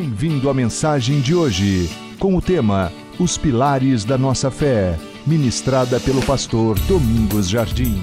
[0.00, 6.24] Bem-vindo à mensagem de hoje, com o tema Os Pilares da Nossa Fé, ministrada pelo
[6.24, 8.00] pastor Domingos Jardim.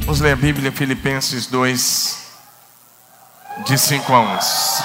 [0.00, 2.30] Vamos ler a Bíblia, Filipenses 2,
[3.66, 4.84] de 5 a 11.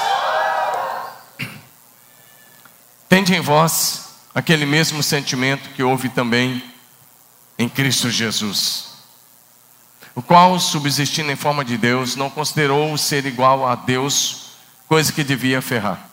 [3.10, 6.64] Tende em vós aquele mesmo sentimento que houve também
[7.60, 8.94] em Cristo Jesus,
[10.16, 14.54] o qual, subsistindo em forma de Deus, não considerou ser igual a Deus,
[14.88, 16.13] coisa que devia ferrar,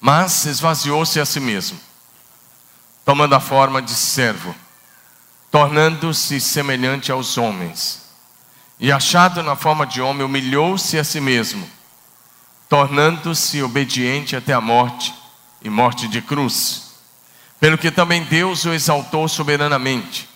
[0.00, 1.78] mas esvaziou-se a si mesmo,
[3.04, 4.54] tomando a forma de servo,
[5.50, 8.00] tornando-se semelhante aos homens,
[8.78, 11.68] e achado na forma de homem, humilhou-se a si mesmo,
[12.66, 15.12] tornando-se obediente até a morte
[15.62, 16.92] e morte de cruz.
[17.58, 20.26] Pelo que também Deus o exaltou soberanamente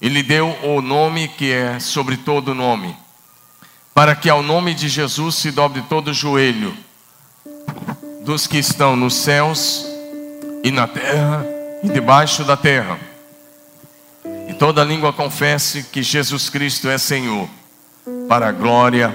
[0.00, 2.96] e lhe deu o nome que é sobre todo nome,
[3.92, 6.76] para que ao nome de Jesus se dobre todo o joelho
[8.24, 9.84] dos que estão nos céus
[10.62, 11.44] e na terra
[11.82, 12.98] e debaixo da terra,
[14.48, 17.48] e toda língua confesse que Jesus Cristo é Senhor,
[18.28, 19.12] para a glória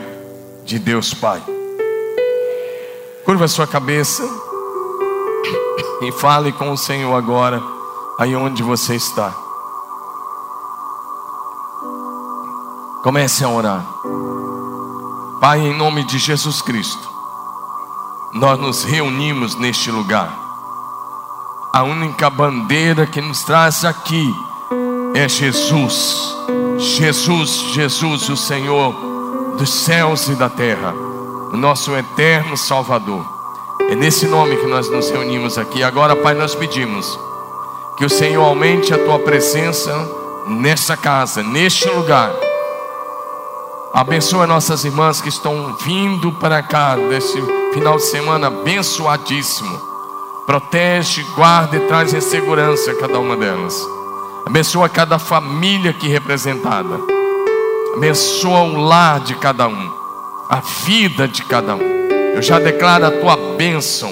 [0.66, 1.42] de Deus Pai.
[3.24, 4.24] Curva sua cabeça
[6.02, 7.62] e fale com o Senhor agora,
[8.20, 9.34] aí onde você está.
[13.04, 13.86] Comece a orar.
[15.40, 17.17] Pai, em nome de Jesus Cristo,
[18.34, 20.32] nós nos reunimos neste lugar.
[21.74, 24.34] A única bandeira que nos traz aqui
[25.14, 26.36] é Jesus.
[26.78, 28.94] Jesus, Jesus, o Senhor
[29.58, 30.94] dos céus e da terra,
[31.52, 33.26] o nosso eterno Salvador.
[33.90, 35.82] É nesse nome que nós nos reunimos aqui.
[35.82, 37.20] Agora, Pai, nós pedimos
[37.98, 39.92] que o Senhor aumente a tua presença
[40.48, 42.32] nessa casa, neste lugar.
[43.94, 47.42] Abençoa nossas irmãs que estão vindo para cá nesse
[47.78, 49.80] final de semana abençoadíssimo.
[50.48, 53.80] Protege, guarda e traz em segurança cada uma delas.
[54.48, 57.00] Abençoa cada família aqui representada.
[57.96, 59.94] Abençoa o lar de cada um,
[60.50, 62.08] a vida de cada um.
[62.34, 64.12] Eu já declaro a tua bênção.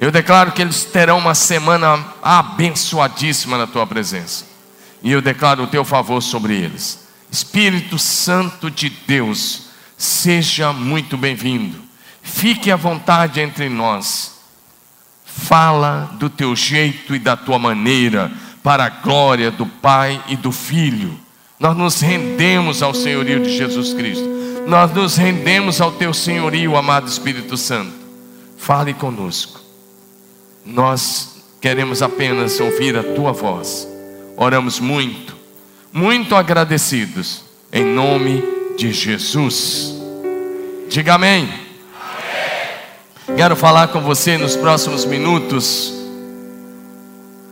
[0.00, 4.44] Eu declaro que eles terão uma semana abençoadíssima na tua presença.
[5.02, 7.00] E eu declaro o teu favor sobre eles.
[7.28, 9.62] Espírito Santo de Deus,
[9.98, 11.89] seja muito bem-vindo.
[12.22, 14.40] Fique à vontade entre nós.
[15.24, 18.30] Fala do teu jeito e da tua maneira,
[18.62, 21.18] para a glória do Pai e do Filho.
[21.58, 27.08] Nós nos rendemos ao senhorio de Jesus Cristo nós nos rendemos ao teu senhorio, amado
[27.08, 27.92] Espírito Santo.
[28.56, 29.60] Fale conosco.
[30.64, 33.88] Nós queremos apenas ouvir a tua voz.
[34.36, 35.36] Oramos muito,
[35.92, 37.42] muito agradecidos,
[37.72, 38.44] em nome
[38.76, 39.94] de Jesus.
[40.88, 41.48] Diga amém.
[43.36, 45.92] Quero falar com você nos próximos minutos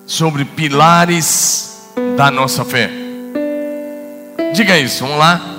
[0.06, 1.78] sobre pilares
[2.16, 2.90] da nossa fé.
[4.54, 5.58] Diga isso, vamos lá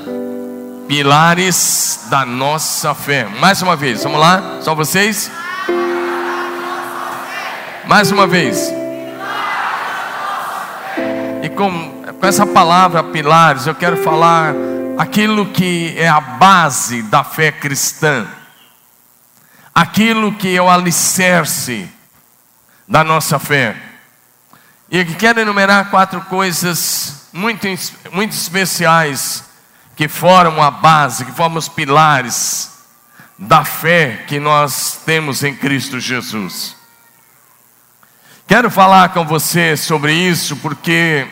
[0.90, 3.28] pilares da nossa fé.
[3.40, 5.32] Mais uma vez, vamos lá, só vocês.
[7.86, 8.74] Mais uma vez.
[11.44, 14.56] E com, com essa palavra pilares, eu quero falar
[14.98, 18.26] aquilo que é a base da fé cristã,
[19.74, 21.90] aquilo que é o alicerce
[22.88, 23.76] da nossa fé.
[24.90, 27.68] E quero enumerar quatro coisas muito,
[28.12, 29.44] muito especiais
[29.96, 32.72] que formam a base, que formam os pilares
[33.38, 36.76] da fé que nós temos em Cristo Jesus.
[38.48, 41.28] Quero falar com você sobre isso porque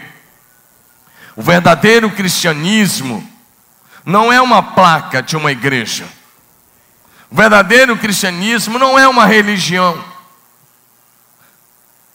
[1.36, 3.28] o verdadeiro cristianismo
[4.06, 6.08] não é uma placa de uma igreja.
[7.30, 10.04] O verdadeiro cristianismo não é uma religião.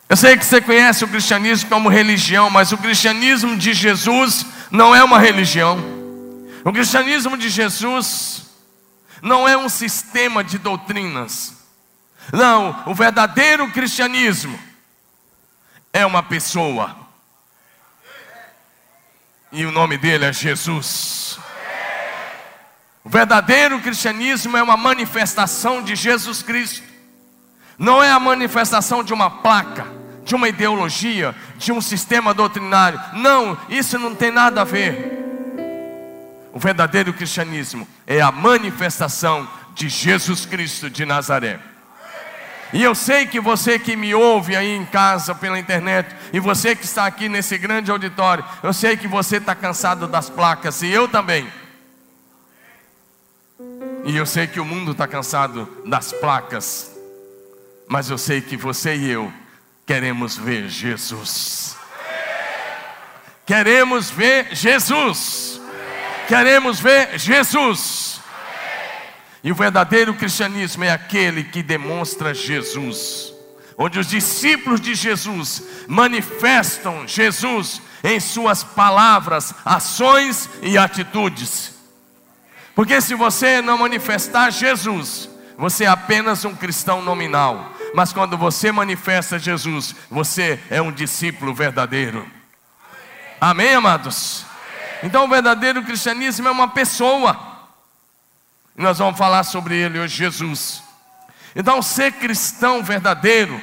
[0.08, 4.94] Eu sei que você conhece o cristianismo como religião, mas o cristianismo de Jesus não
[4.94, 5.78] é uma religião.
[6.64, 8.42] O cristianismo de Jesus
[9.22, 11.54] não é um sistema de doutrinas.
[12.32, 14.58] Não, o verdadeiro cristianismo
[15.92, 16.96] é uma pessoa.
[19.50, 21.38] E o nome dele é Jesus.
[23.04, 26.82] O verdadeiro cristianismo é uma manifestação de Jesus Cristo.
[27.76, 29.86] Não é a manifestação de uma placa,
[30.24, 33.00] de uma ideologia, de um sistema doutrinário.
[33.14, 35.18] Não, isso não tem nada a ver.
[36.52, 41.58] O verdadeiro cristianismo é a manifestação de Jesus Cristo de Nazaré.
[42.72, 46.74] E eu sei que você que me ouve aí em casa pela internet, e você
[46.74, 50.88] que está aqui nesse grande auditório, eu sei que você está cansado das placas, e
[50.88, 51.46] eu também.
[54.04, 56.90] E eu sei que o mundo está cansado das placas,
[57.86, 59.32] mas eu sei que você e eu
[59.86, 61.76] queremos ver Jesus.
[63.46, 65.60] Queremos ver Jesus.
[66.26, 68.20] Queremos ver Jesus.
[69.44, 73.34] E o verdadeiro cristianismo é aquele que demonstra Jesus,
[73.76, 81.71] onde os discípulos de Jesus manifestam Jesus em suas palavras, ações e atitudes.
[82.74, 85.28] Porque se você não manifestar Jesus,
[85.58, 91.54] você é apenas um cristão nominal, mas quando você manifesta Jesus, você é um discípulo
[91.54, 92.26] verdadeiro.
[93.40, 94.46] Amém, amados?
[95.02, 97.38] Então, o verdadeiro cristianismo é uma pessoa.
[98.76, 100.82] E nós vamos falar sobre ele hoje, Jesus.
[101.54, 103.60] Então, ser cristão verdadeiro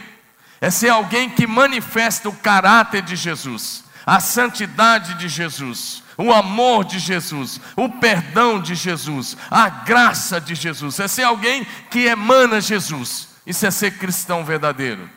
[0.61, 6.83] é ser alguém que manifesta o caráter de Jesus, a santidade de Jesus, o amor
[6.83, 10.99] de Jesus, o perdão de Jesus, a graça de Jesus.
[10.99, 13.29] É ser alguém que emana Jesus.
[13.47, 15.09] Isso é ser cristão verdadeiro.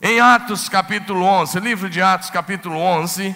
[0.00, 3.34] Em Atos capítulo 11, livro de Atos capítulo 11,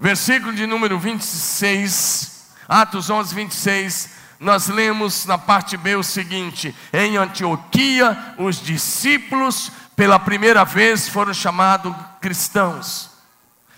[0.00, 7.16] versículo de número 26, Atos 11, 26, nós lemos na parte B o seguinte: em
[7.16, 13.10] Antioquia, os discípulos pela primeira vez foram chamados cristãos.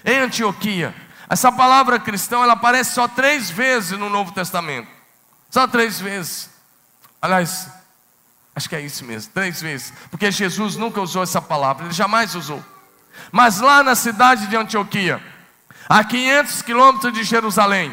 [0.02, 0.94] Em Antioquia,
[1.28, 4.88] essa palavra cristão ela aparece só três vezes no Novo Testamento,
[5.50, 6.48] só três vezes.
[7.20, 7.68] Aliás,
[8.54, 12.34] acho que é isso mesmo, três vezes, porque Jesus nunca usou essa palavra, ele jamais
[12.34, 12.64] usou.
[13.30, 15.22] Mas lá na cidade de Antioquia,
[15.88, 17.92] a 500 quilômetros de Jerusalém,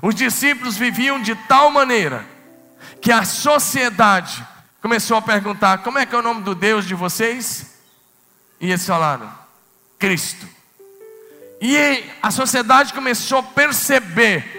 [0.00, 2.24] os discípulos viviam de tal maneira
[3.02, 4.46] que a sociedade
[4.80, 7.74] começou a perguntar: como é que é o nome do Deus de vocês?
[8.60, 9.32] E eles falaram:
[9.98, 10.57] Cristo.
[11.60, 14.58] E a sociedade começou a perceber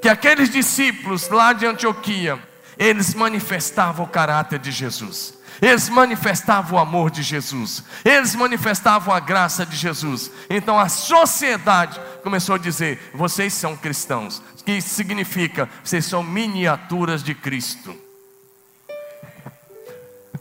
[0.00, 2.38] que aqueles discípulos lá de Antioquia,
[2.78, 5.34] eles manifestavam o caráter de Jesus.
[5.62, 10.30] Eles manifestavam o amor de Jesus, eles manifestavam a graça de Jesus.
[10.50, 17.34] Então a sociedade começou a dizer: vocês são cristãos, que significa vocês são miniaturas de
[17.34, 17.96] Cristo.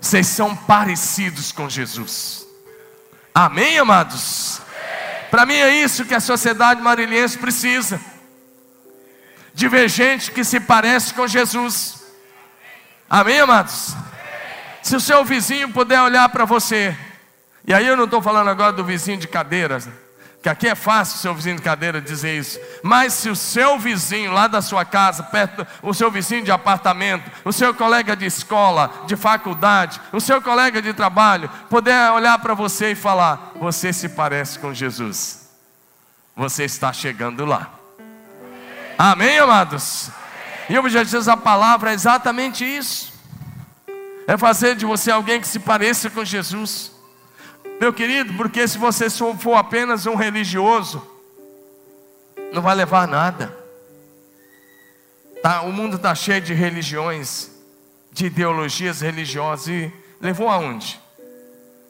[0.01, 2.45] Vocês são parecidos com Jesus.
[3.33, 4.62] Amém, amados?
[5.33, 7.99] Para mim é isso que a sociedade mariliense precisa.
[9.51, 12.03] De ver gente que se parece com Jesus.
[13.09, 13.95] Amém, amados?
[14.83, 16.95] Se o seu vizinho puder olhar para você,
[17.65, 19.89] e aí eu não estou falando agora do vizinho de cadeiras,
[20.43, 24.33] que aqui é fácil seu vizinho de cadeira dizer isso, mas se o seu vizinho
[24.33, 28.91] lá da sua casa, perto, o seu vizinho de apartamento, o seu colega de escola,
[29.07, 34.09] de faculdade, o seu colega de trabalho, puder olhar para você e falar: Você se
[34.09, 35.49] parece com Jesus,
[36.35, 37.71] você está chegando lá.
[38.97, 40.09] Amém, amados?
[40.69, 43.13] E o objetivo da palavra é exatamente isso
[44.27, 46.92] é fazer de você alguém que se pareça com Jesus.
[47.79, 51.05] Meu querido, porque se você for apenas um religioso,
[52.53, 53.55] não vai levar nada.
[55.41, 57.51] Tá, o mundo está cheio de religiões,
[58.11, 61.01] de ideologias religiosas, e levou aonde?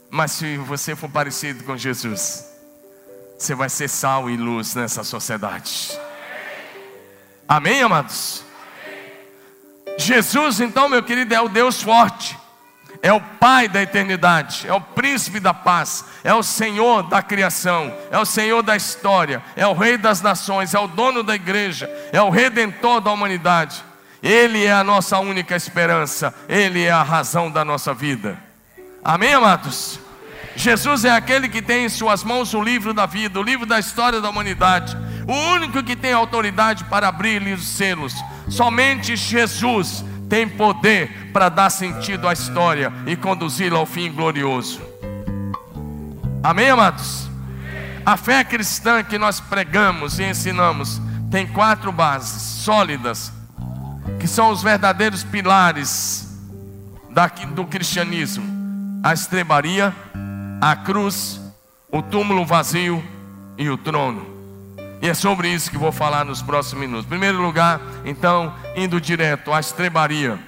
[0.09, 2.45] Mas se você for parecido com Jesus,
[3.38, 6.00] você vai ser sal e luz nessa sociedade.
[7.47, 8.44] Amém, amados?
[9.97, 12.38] Jesus, então, meu querido, é o Deus forte,
[13.04, 17.94] é o Pai da eternidade, é o Príncipe da paz, é o Senhor da criação,
[18.10, 21.90] é o Senhor da história, é o Rei das nações, é o dono da igreja,
[22.14, 23.83] é o Redentor da humanidade.
[24.24, 28.40] Ele é a nossa única esperança, Ele é a razão da nossa vida.
[29.04, 30.00] Amém, amados?
[30.56, 33.80] Jesus é aquele que tem em suas mãos o livro da vida, o livro da
[33.80, 34.95] história da humanidade,
[35.28, 38.14] o único que tem autoridade para abrir-lhe os selos.
[38.48, 44.81] Somente Jesus tem poder para dar sentido à história e conduzi-la ao fim glorioso.
[46.42, 47.30] Amém, amados?
[48.04, 50.99] A fé cristã que nós pregamos e ensinamos
[51.30, 53.31] tem quatro bases sólidas,
[54.19, 56.28] que são os verdadeiros pilares
[57.54, 58.44] do cristianismo:
[59.04, 59.94] a estrebaria,
[60.59, 61.40] a cruz,
[61.92, 63.04] o túmulo vazio
[63.56, 64.32] e o trono.
[65.04, 67.06] E é sobre isso que vou falar nos próximos minutos.
[67.06, 70.40] Em primeiro lugar, então, indo direto à estrebaria.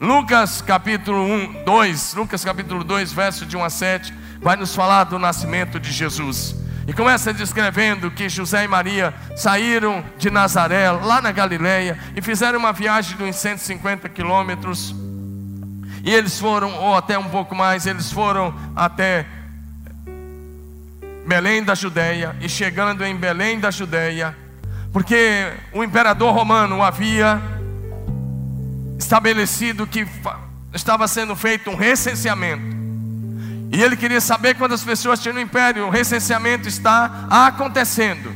[0.00, 5.02] Lucas capítulo 1, 2, Lucas capítulo 2, verso de 1 a 7, vai nos falar
[5.02, 6.54] do nascimento de Jesus.
[6.86, 12.60] E começa descrevendo que José e Maria saíram de Nazaré, lá na Galileia, e fizeram
[12.60, 14.94] uma viagem de uns 150 quilômetros.
[16.04, 19.26] E eles foram, ou até um pouco mais, eles foram até
[21.26, 24.36] Belém da Judéia, e chegando em Belém da Judéia,
[24.92, 27.42] porque o imperador romano havia
[28.98, 30.06] estabelecido que
[30.72, 32.76] estava sendo feito um recenseamento.
[33.72, 35.86] E ele queria saber quantas pessoas tinham no império.
[35.86, 38.32] O recenseamento está acontecendo.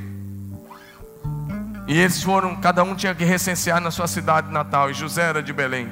[1.86, 4.90] E eles foram, cada um tinha que recensear na sua cidade natal.
[4.90, 5.88] E José era de Belém.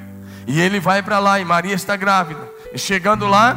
[0.47, 2.41] E ele vai para lá, e Maria está grávida.
[2.75, 3.57] E chegando lá,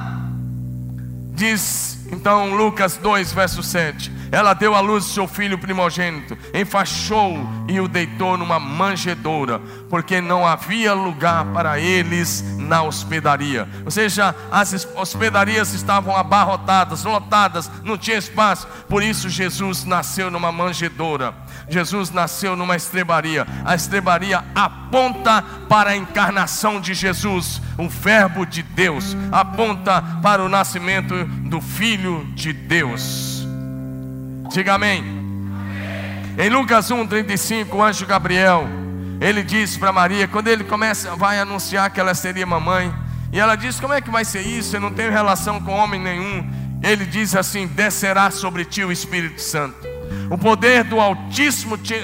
[1.33, 4.12] diz então Lucas 2, verso 7.
[4.32, 9.60] Ela deu à luz seu filho primogênito, enfaixou e o deitou numa manjedoura,
[9.90, 13.68] porque não havia lugar para eles na hospedaria.
[13.84, 18.68] Ou seja, as hospedarias estavam abarrotadas, lotadas, não tinha espaço.
[18.88, 21.34] Por isso Jesus nasceu numa manjedoura.
[21.68, 23.46] Jesus nasceu numa estrebaria.
[23.66, 30.50] A estrebaria aponta para a encarnação de Jesus, o Verbo de Deus, aponta para o
[30.50, 33.31] nascimento do Filho de Deus.
[34.51, 35.01] Diga amém.
[36.38, 38.67] Em Lucas 1:35, o anjo Gabriel,
[39.22, 42.93] ele disse para Maria, quando ele começa, vai anunciar que ela seria mamãe,
[43.31, 44.75] e ela diz: Como é que vai ser isso?
[44.75, 46.50] Eu não tenho relação com homem nenhum.
[46.84, 49.88] Ele diz assim: Descerá sobre ti o Espírito Santo.
[50.29, 51.96] O poder do Altíssimo te,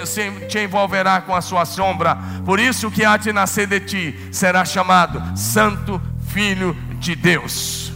[0.47, 2.17] te, envolverá com a sua sombra.
[2.45, 7.91] Por isso que há de nascer de ti será chamado Santo Filho de Deus.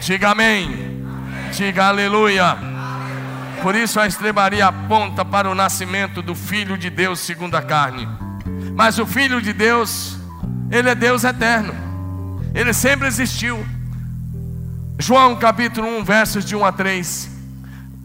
[0.00, 1.04] Diga amém.
[1.52, 2.75] Diga aleluia.
[3.66, 8.06] Por isso a estrebaria aponta para o nascimento do Filho de Deus segundo a carne.
[8.76, 10.16] Mas o Filho de Deus,
[10.70, 11.74] ele é Deus eterno.
[12.54, 13.66] Ele sempre existiu.
[15.00, 17.28] João capítulo 1, versos de 1 a 3.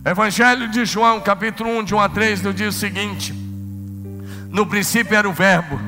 [0.03, 3.31] Evangelho de João, capítulo 1, de 1 a 3, nos diz o seguinte:
[4.49, 5.79] No princípio era o Verbo,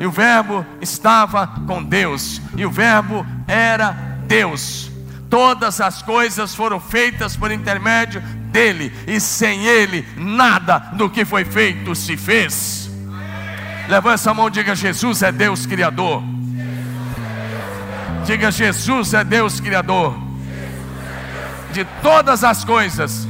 [0.00, 3.92] e o Verbo estava com Deus, e o Verbo era
[4.26, 4.90] Deus.
[5.30, 8.22] Todas as coisas foram feitas por intermédio
[8.54, 12.88] dele, e sem ele, nada do que foi feito se fez.
[13.88, 16.22] Levanta a mão e diga: Jesus é Deus Criador.
[18.24, 20.16] Diga: Jesus é Deus Criador
[21.72, 23.26] de todas as coisas,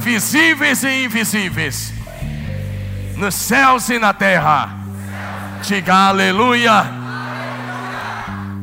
[0.00, 1.92] visíveis e invisíveis,
[3.16, 4.74] nos céus e na terra.
[5.62, 6.86] Diga aleluia.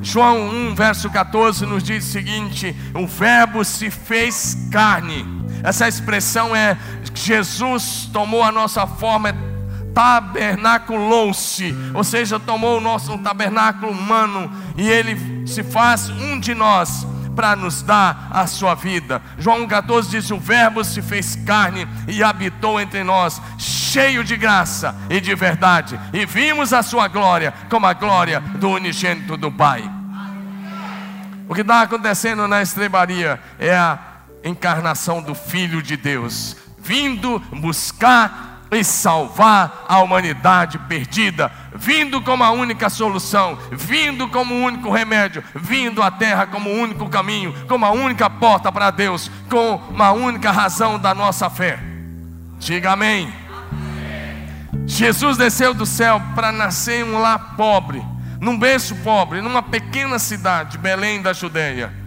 [0.02, 6.53] João 1, verso 14 nos diz o seguinte: O Verbo se fez carne essa expressão
[6.53, 6.77] é
[7.15, 9.34] Jesus tomou a nossa forma,
[9.93, 17.08] tabernaculou-se, ou seja, tomou o nosso tabernáculo humano e ele se faz um de nós
[17.34, 19.22] para nos dar a sua vida.
[19.38, 24.96] João 14 diz: O Verbo se fez carne e habitou entre nós, cheio de graça
[25.10, 29.89] e de verdade, e vimos a sua glória como a glória do unigênito do Pai.
[31.48, 34.12] O que está acontecendo na estrebaria é a
[34.44, 42.52] encarnação do Filho de Deus, vindo buscar e salvar a humanidade perdida, vindo como a
[42.52, 47.86] única solução, vindo como o único remédio, vindo à terra como o único caminho, como
[47.86, 51.80] a única porta para Deus, com uma única razão da nossa fé.
[52.60, 53.32] Diga amém.
[54.86, 58.04] Jesus desceu do céu para nascer em um lar pobre,
[58.40, 62.03] num berço pobre, numa pequena cidade, Belém da Judeia.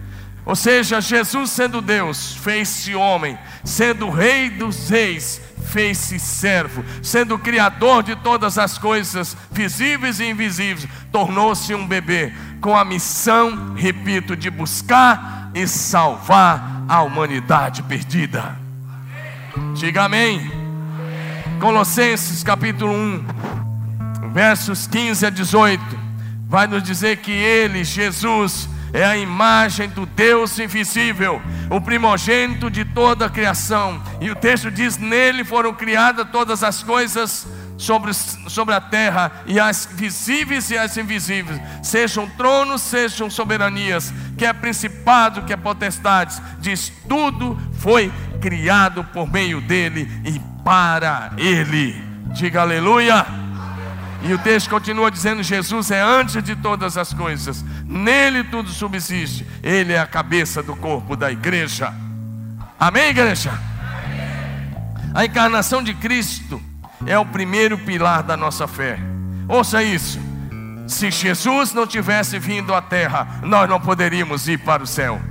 [0.47, 8.01] Ou seja, Jesus sendo Deus, fez-se homem, sendo Rei dos Reis, fez-se servo, sendo Criador
[8.01, 14.49] de todas as coisas, visíveis e invisíveis, tornou-se um bebê, com a missão, repito, de
[14.49, 18.57] buscar e salvar a humanidade perdida.
[19.75, 20.49] Diga amém.
[21.59, 25.83] Colossenses capítulo 1, versos 15 a 18,
[26.47, 31.39] vai nos dizer que Ele, Jesus, é a imagem do Deus invisível,
[31.69, 34.01] o primogênito de toda a criação.
[34.19, 37.45] E o texto diz: Nele foram criadas todas as coisas
[37.77, 44.43] sobre, sobre a terra, e as visíveis e as invisíveis, sejam tronos, sejam soberanias, que
[44.43, 48.11] é principado, que é potestades, diz: tudo foi
[48.41, 52.03] criado por meio dele e para ele.
[52.33, 53.46] Diga aleluia.
[54.23, 59.45] E o texto continua dizendo: Jesus é antes de todas as coisas, nele tudo subsiste,
[59.61, 61.93] ele é a cabeça do corpo da igreja.
[62.79, 63.51] Amém, igreja?
[65.13, 66.61] A encarnação de Cristo
[67.05, 68.99] é o primeiro pilar da nossa fé.
[69.47, 70.19] Ouça isso:
[70.87, 75.21] se Jesus não tivesse vindo à terra, nós não poderíamos ir para o céu.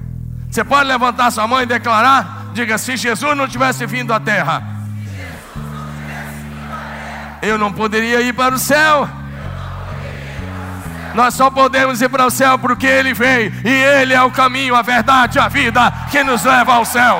[0.50, 2.50] Você pode levantar sua mão e declarar?
[2.54, 4.75] Diga: se Jesus não tivesse vindo à terra,
[7.46, 9.08] eu não poderia ir para o céu.
[11.14, 14.74] Nós só podemos ir para o céu porque Ele veio, e Ele é o caminho,
[14.74, 17.18] a verdade, a vida que nos leva ao céu.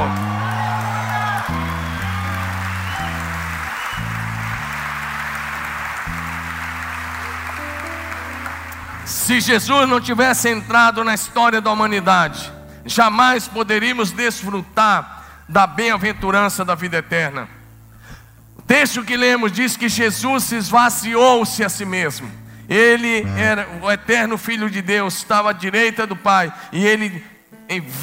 [9.07, 12.53] Se Jesus não tivesse entrado na história da humanidade,
[12.85, 17.56] jamais poderíamos desfrutar da bem-aventurança da vida eterna.
[18.67, 22.29] Texto que lemos diz que Jesus esvaziou-se a si mesmo.
[22.69, 27.25] Ele era o eterno Filho de Deus, estava à direita do Pai, e ele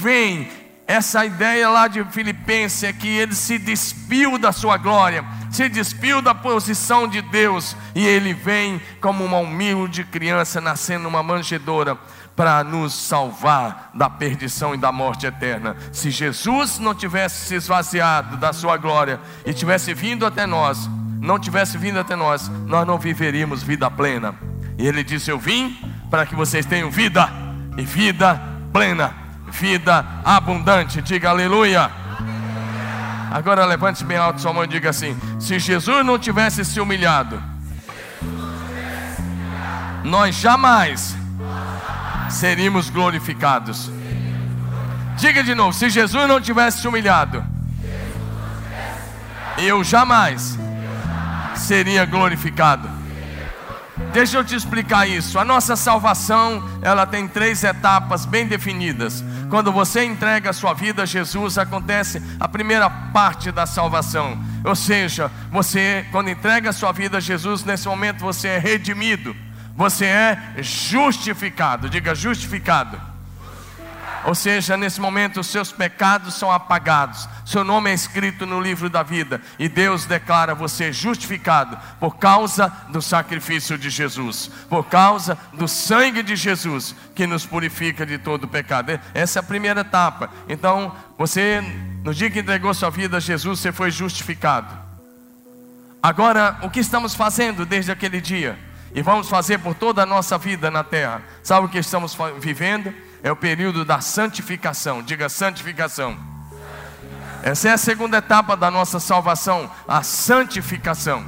[0.01, 0.49] vem.
[0.85, 6.21] Essa ideia lá de Filipenses é que ele se despiu da sua glória, se despiu
[6.21, 11.97] da posição de Deus, e ele vem como uma humilde criança nascendo numa manjedoura
[12.35, 15.75] para nos salvar da perdição e da morte eterna.
[15.91, 21.39] Se Jesus não tivesse se esvaziado da sua glória e tivesse vindo até nós, não
[21.39, 24.35] tivesse vindo até nós, nós não viveríamos vida plena.
[24.77, 25.77] E ele disse: Eu vim
[26.09, 27.29] para que vocês tenham vida
[27.77, 29.13] e vida plena,
[29.47, 31.01] vida abundante.
[31.01, 31.89] Diga aleluia.
[33.31, 37.41] Agora levante bem alto sua mão e diga assim: Se Jesus não tivesse se humilhado,
[40.03, 41.22] nós jamais
[42.33, 43.91] seríamos glorificados.
[45.17, 47.43] Diga de novo: se Jesus não tivesse se humilhado,
[49.57, 50.57] eu jamais
[51.55, 52.89] seria glorificado.
[54.11, 55.39] Deixa eu te explicar isso.
[55.39, 59.23] A nossa salvação, ela tem três etapas bem definidas.
[59.49, 64.37] Quando você entrega a sua vida a Jesus, acontece a primeira parte da salvação.
[64.63, 69.35] Ou seja, você quando entrega a sua vida a Jesus, nesse momento você é redimido
[69.75, 71.89] você é justificado.
[71.89, 73.13] Diga justificado.
[74.25, 78.89] Ou seja, nesse momento os seus pecados são apagados, seu nome é escrito no livro
[78.89, 85.37] da vida, e Deus declara você justificado por causa do sacrifício de Jesus, por causa
[85.53, 88.97] do sangue de Jesus que nos purifica de todo pecado.
[89.13, 90.29] Essa é a primeira etapa.
[90.47, 91.61] Então, você,
[92.03, 94.73] no dia que entregou sua vida a Jesus, você foi justificado.
[96.01, 98.57] Agora, o que estamos fazendo desde aquele dia?
[98.93, 101.23] E vamos fazer por toda a nossa vida na terra.
[101.41, 102.93] Sabe o que estamos vivendo?
[103.23, 105.01] É o período da santificação.
[105.01, 106.17] Diga santificação.
[107.41, 111.25] Essa é a segunda etapa da nossa salvação, a santificação.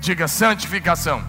[0.00, 1.22] Diga santificação.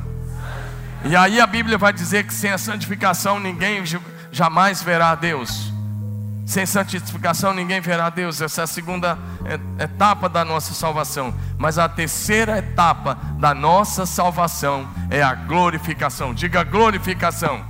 [1.04, 3.84] E aí a Bíblia vai dizer que sem a santificação ninguém
[4.32, 5.73] jamais verá a Deus.
[6.46, 8.42] Sem santificação ninguém verá Deus.
[8.42, 9.18] Essa é a segunda
[9.80, 11.34] etapa da nossa salvação.
[11.58, 16.34] Mas a terceira etapa da nossa salvação é a glorificação.
[16.34, 17.64] Diga glorificação.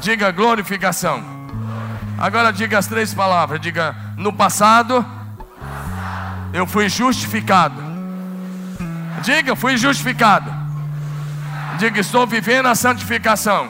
[0.00, 1.22] Diga glorificação.
[2.18, 3.60] Agora diga as três palavras.
[3.60, 5.04] Diga no passado
[6.54, 7.82] eu fui justificado.
[9.22, 10.48] Diga, fui justificado.
[11.78, 13.68] Diga, estou vivendo a santificação.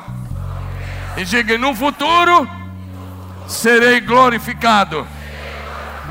[1.17, 2.47] E diga, no futuro
[3.47, 5.07] serei glorificado.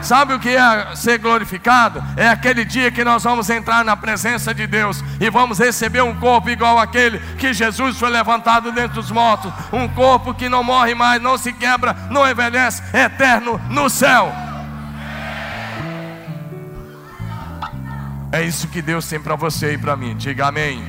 [0.03, 2.03] Sabe o que é ser glorificado?
[2.17, 6.13] É aquele dia que nós vamos entrar na presença de Deus e vamos receber um
[6.15, 10.93] corpo igual aquele que Jesus foi levantado dentre os mortos, um corpo que não morre
[10.93, 14.33] mais, não se quebra, não envelhece, é eterno no céu.
[18.29, 20.17] É isso que Deus tem para você e para mim.
[20.17, 20.83] Diga amém.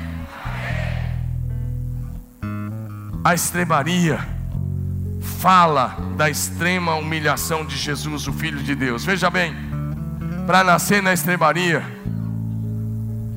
[3.23, 4.34] A estrebaria
[5.25, 9.05] fala da extrema humilhação de Jesus, o Filho de Deus.
[9.05, 9.55] Veja bem,
[10.47, 11.83] para nascer na estrebaria,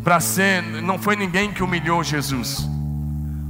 [0.04, 2.68] para ser, não foi ninguém que humilhou Jesus.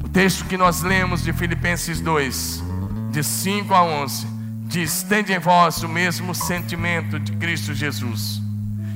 [0.04, 2.64] O texto que nós lemos de Filipenses 2,
[3.12, 4.28] de 5 a 11,
[4.64, 8.42] diz: Tende em vós o mesmo sentimento de Cristo Jesus.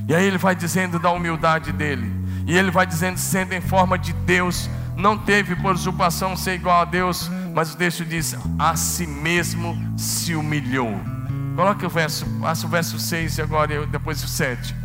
[0.07, 2.11] E aí ele vai dizendo da humildade dele,
[2.47, 4.69] e ele vai dizendo, sendo em forma de Deus,
[5.01, 9.77] não teve por usurpação ser igual a Deus mas o texto diz: a si mesmo
[9.97, 10.99] se humilhou.
[11.55, 14.75] Coloque o verso, faça o verso 6 e agora depois o 7.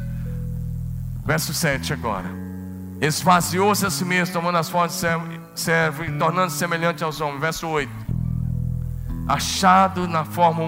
[1.25, 2.29] Verso 7 agora.
[3.01, 7.41] Esvaziou-se a si mesmo, tomando as formas de servo e tornando-se semelhante aos homens.
[7.41, 7.91] Verso 8.
[9.29, 10.63] Achado na forma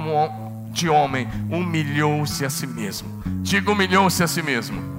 [0.71, 3.23] de homem, humilhou-se a si mesmo.
[3.43, 4.98] Diga, humilhou-se a si mesmo.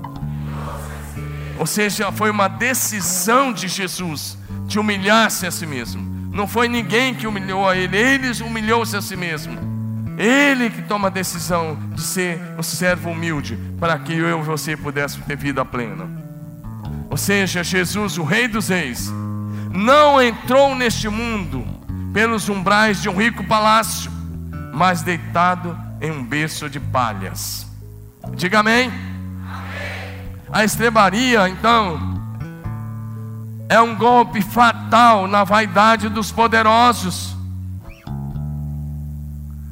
[1.60, 6.02] Ou seja, foi uma decisão de Jesus de humilhar-se a si mesmo.
[6.32, 9.60] Não foi ninguém que humilhou a ele, ele humilhou-se a si mesmo.
[10.18, 14.78] Ele que toma a decisão de ser um servo humilde, para que eu e você
[14.78, 16.10] pudéssemos ter vida plena.
[17.10, 19.12] Ou seja, Jesus, o Rei dos Reis,
[19.70, 21.68] não entrou neste mundo
[22.14, 24.12] pelos umbrais de um rico palácio,
[24.74, 27.68] mas deitado em um berço de palhas.
[28.36, 29.09] Diga amém.
[30.52, 32.00] A estrebaria, então,
[33.70, 37.36] é um golpe fatal na vaidade dos poderosos,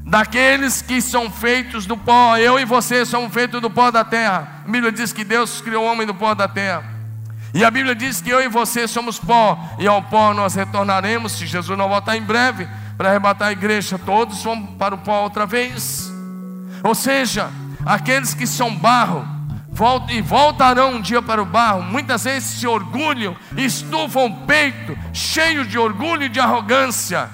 [0.06, 2.38] daqueles que são feitos do pó.
[2.38, 4.62] Eu e você somos feitos do pó da terra.
[4.66, 6.84] A Bíblia diz que Deus criou o homem do pó da terra.
[7.56, 11.32] E a Bíblia diz que eu e você somos pó, e ao pó nós retornaremos
[11.32, 12.68] se Jesus não voltar em breve.
[12.96, 16.12] para arrebatar a igreja, todos vão para o pó outra vez.
[16.84, 17.50] Ou seja,
[17.86, 19.37] aqueles que são barro
[20.10, 25.68] e voltarão um dia para o barro, muitas vezes se orgulham, estufam o peito, cheios
[25.68, 27.30] de orgulho e de arrogância,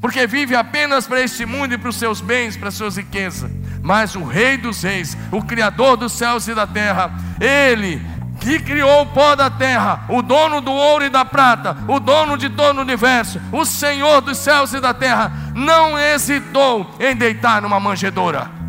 [0.00, 3.50] porque vive apenas para este mundo e para os seus bens, para as suas riquezas.
[3.82, 8.00] Mas o Rei dos Reis, o Criador dos céus e da terra, Ele
[8.40, 12.36] que criou o pó da terra, o dono do ouro e da prata, o dono
[12.36, 17.62] de todo o universo, o Senhor dos céus e da terra, não hesitou em deitar
[17.62, 18.63] numa manjedoura.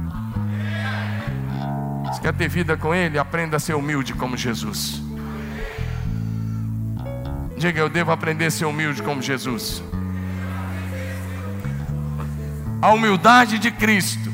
[2.26, 5.00] Quer ter vida com Ele, aprenda a ser humilde como Jesus.
[7.56, 9.84] Diga, eu devo aprender a ser humilde como Jesus.
[12.82, 14.34] A humildade de Cristo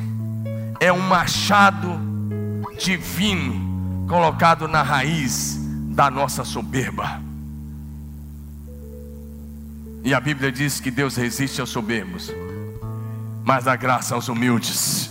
[0.79, 1.99] é um machado
[2.79, 5.59] divino colocado na raiz
[5.93, 7.21] da nossa soberba.
[10.01, 12.31] E a Bíblia diz que Deus resiste aos soberbos,
[13.43, 15.10] mas dá graça aos humildes.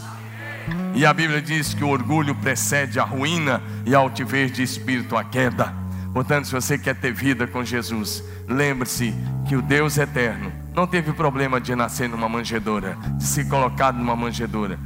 [0.94, 5.16] E a Bíblia diz que o orgulho precede a ruína e a altivez de espírito
[5.16, 5.72] a queda.
[6.12, 9.14] Portanto, se você quer ter vida com Jesus, lembre-se
[9.48, 14.16] que o Deus eterno não teve problema de nascer numa manjedoura, de se colocar numa
[14.16, 14.78] manjedoura.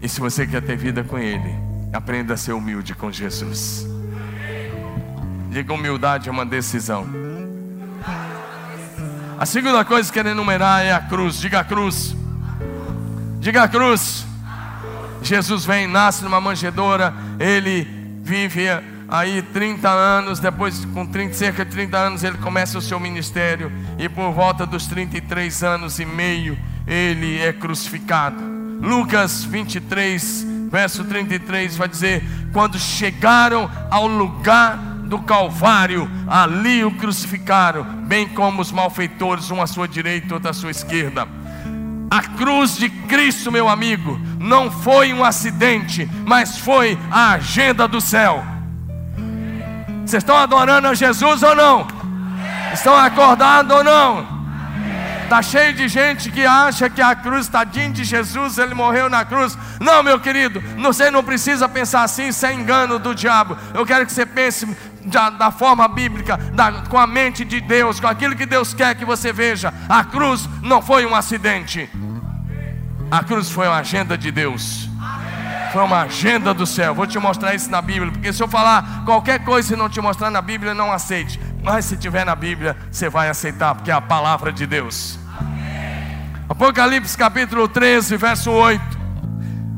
[0.00, 3.86] E se você quer ter vida com Ele, Aprenda a ser humilde com Jesus.
[5.50, 7.06] Diga humildade é uma decisão.
[9.38, 11.38] A segunda coisa que quero enumerar é a cruz.
[11.38, 12.16] Diga a cruz.
[13.40, 14.24] Diga a cruz.
[15.22, 17.86] Jesus vem, nasce numa manjedoura, ele
[18.22, 18.66] vive
[19.08, 23.70] aí 30 anos, depois com 30, cerca de 30 anos ele começa o seu ministério
[23.98, 28.42] e por volta dos 33 anos e meio ele é crucificado.
[28.80, 37.84] Lucas 23 verso 33 vai dizer: Quando chegaram ao lugar do Calvário, ali o crucificaram,
[37.84, 41.28] bem como os malfeitores, um à sua direita outro à sua esquerda.
[42.12, 48.02] A cruz de Cristo, meu amigo, não foi um acidente, mas foi a agenda do
[48.02, 48.44] céu.
[50.04, 51.86] Vocês estão adorando a Jesus ou não?
[52.70, 54.26] Estão acordados ou não?
[55.22, 59.24] Está cheio de gente que acha que a cruz, tadinho de Jesus, ele morreu na
[59.24, 59.56] cruz.
[59.80, 63.56] Não, meu querido, você não precisa pensar assim, isso é engano do diabo.
[63.72, 64.68] Eu quero que você pense
[65.04, 68.94] da, da forma bíblica, da, com a mente de Deus, com aquilo que Deus quer
[68.94, 69.72] que você veja.
[69.88, 71.88] A cruz não foi um acidente,
[73.10, 74.88] a cruz foi uma agenda de Deus.
[75.72, 76.94] Foi uma agenda do céu.
[76.94, 80.00] Vou te mostrar isso na Bíblia, porque se eu falar qualquer coisa e não te
[80.00, 81.40] mostrar na Bíblia, não aceite.
[81.62, 85.18] Mas se tiver na Bíblia, você vai aceitar, porque é a palavra de Deus.
[86.48, 88.82] Apocalipse capítulo 13, verso 8.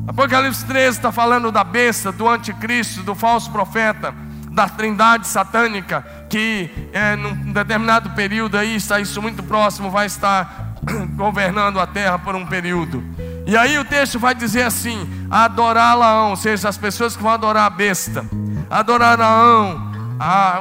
[0.07, 4.13] Apocalipse 13 está falando da besta, do anticristo, do falso profeta,
[4.55, 10.75] da trindade satânica, que é, num determinado período aí, está isso muito próximo, vai estar
[11.15, 13.03] governando a terra por um período.
[13.45, 17.65] E aí o texto vai dizer assim: adorá-la, ou seja, as pessoas que vão adorar
[17.65, 18.25] a besta,
[18.69, 19.93] adorarão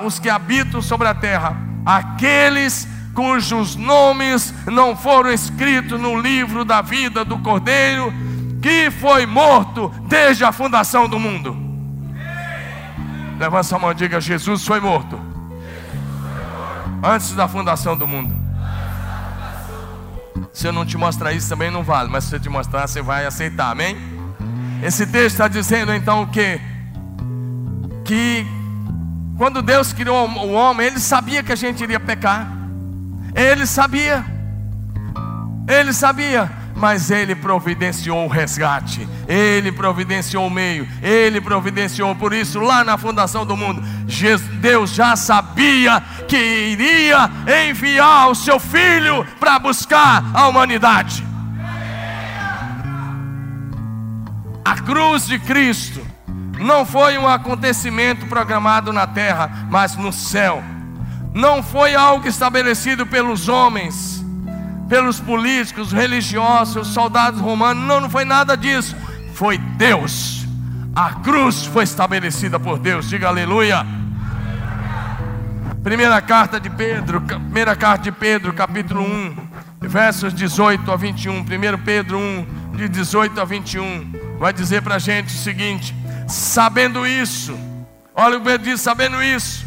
[0.04, 6.82] os que habitam sobre a terra, aqueles cujos nomes não foram escritos no livro da
[6.82, 8.12] vida do Cordeiro,
[8.60, 11.63] que foi morto desde a fundação do mundo.
[13.44, 15.20] Levanta a mão e diga: Jesus foi morto
[17.02, 18.34] antes da fundação do mundo.
[20.50, 23.02] Se eu não te mostrar isso também não vale, mas se eu te mostrar, você
[23.02, 23.98] vai aceitar, amém?
[24.82, 26.58] Esse texto está dizendo então o que?
[28.02, 28.46] Que
[29.36, 32.50] quando Deus criou o homem, Ele sabia que a gente iria pecar.
[33.34, 34.24] Ele sabia.
[35.68, 36.50] Ele sabia.
[36.74, 39.08] Mas Ele providenciou o resgate.
[39.28, 40.88] Ele providenciou o meio.
[41.02, 42.14] Ele providenciou.
[42.14, 43.82] Por isso, lá na fundação do mundo,
[44.60, 47.30] Deus já sabia que iria
[47.68, 51.24] enviar o seu filho para buscar a humanidade.
[54.64, 56.04] A cruz de Cristo
[56.58, 60.62] não foi um acontecimento programado na terra, mas no céu.
[61.34, 64.13] Não foi algo estabelecido pelos homens,
[64.88, 67.84] pelos políticos, religiosos, soldados romanos.
[67.84, 68.96] Não, não foi nada disso.
[69.34, 70.46] Foi Deus.
[70.94, 73.08] A cruz foi estabelecida por Deus.
[73.08, 73.84] Diga aleluia.
[75.82, 79.36] Primeira carta de Pedro, primeira carta de Pedro, capítulo 1,
[79.82, 81.40] versos 18 a 21.
[81.40, 81.44] 1
[81.84, 85.94] Pedro 1, de 18 a 21, vai dizer para a gente o seguinte:
[86.26, 87.54] sabendo isso,
[88.14, 89.66] olha o que diz, sabendo isso,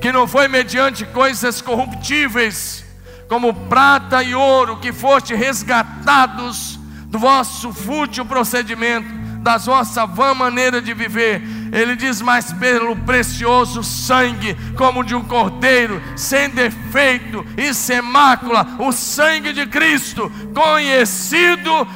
[0.00, 2.84] que não foi mediante coisas corruptíveis,
[3.32, 10.82] como prata e ouro, que foste resgatados do vosso fútil procedimento, da vossa vã maneira
[10.82, 11.42] de viver,
[11.72, 18.66] Ele diz: Mas pelo precioso sangue, como de um cordeiro, sem defeito e sem mácula,
[18.78, 21.88] o sangue de Cristo, conhecido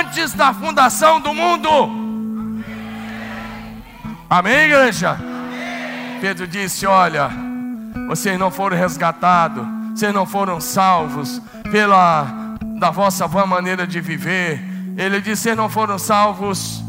[0.00, 1.70] antes da fundação do mundo.
[4.28, 5.16] Amém, igreja?
[6.20, 7.30] Pedro disse: Olha,
[8.08, 14.60] vocês não foram resgatados, vocês não foram salvos pela da vossa vã maneira de viver.
[14.96, 16.82] Ele disse: Vocês não foram salvos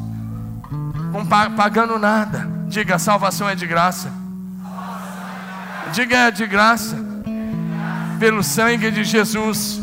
[1.55, 2.49] pagando nada.
[2.67, 4.11] Diga: salvação é de graça.
[5.91, 6.97] Diga: é de graça.
[8.19, 9.81] Pelo sangue de Jesus.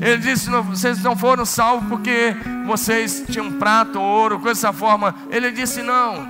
[0.00, 2.34] Ele disse: vocês não foram salvos porque
[2.66, 5.14] vocês tinham prato, ouro, coisa dessa forma.
[5.30, 6.26] Ele disse: não,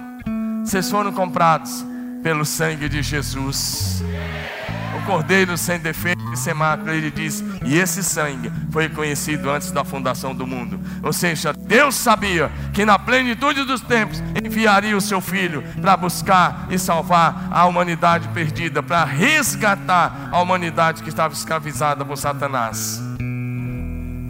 [0.64, 1.84] vocês foram comprados
[2.22, 4.02] pelo sangue de Jesus.
[5.00, 9.70] O cordeiro sem defeito e sem mácula, ele diz: e esse sangue foi conhecido antes
[9.70, 10.78] da fundação do mundo.
[11.02, 16.66] Ou seja, Deus sabia que na plenitude dos tempos enviaria o seu filho para buscar
[16.70, 23.00] e salvar a humanidade perdida, para resgatar a humanidade que estava escravizada por Satanás.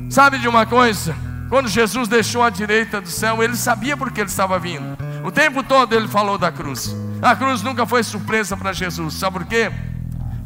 [0.08, 1.14] Sabe de uma coisa?
[1.48, 4.96] Quando Jesus deixou a direita do céu, ele sabia porque ele estava vindo.
[5.24, 6.94] O tempo todo ele falou da cruz.
[7.20, 9.14] A cruz nunca foi surpresa para Jesus.
[9.14, 9.70] Sabe por quê?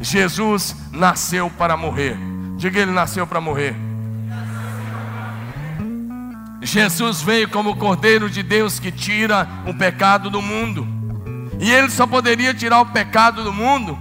[0.05, 2.17] Jesus nasceu para morrer.
[2.57, 3.75] Diga ele nasceu para morrer.
[6.63, 10.87] Jesus veio como o Cordeiro de Deus que tira o pecado do mundo.
[11.59, 13.99] E ele só poderia tirar o pecado do mundo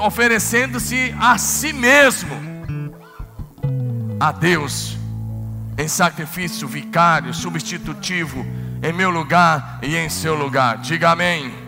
[0.00, 2.34] oferecendo-se a si mesmo
[4.18, 4.96] a Deus
[5.78, 8.44] em sacrifício vicário, substitutivo,
[8.82, 10.78] em meu lugar e em seu lugar.
[10.78, 11.65] Diga amém.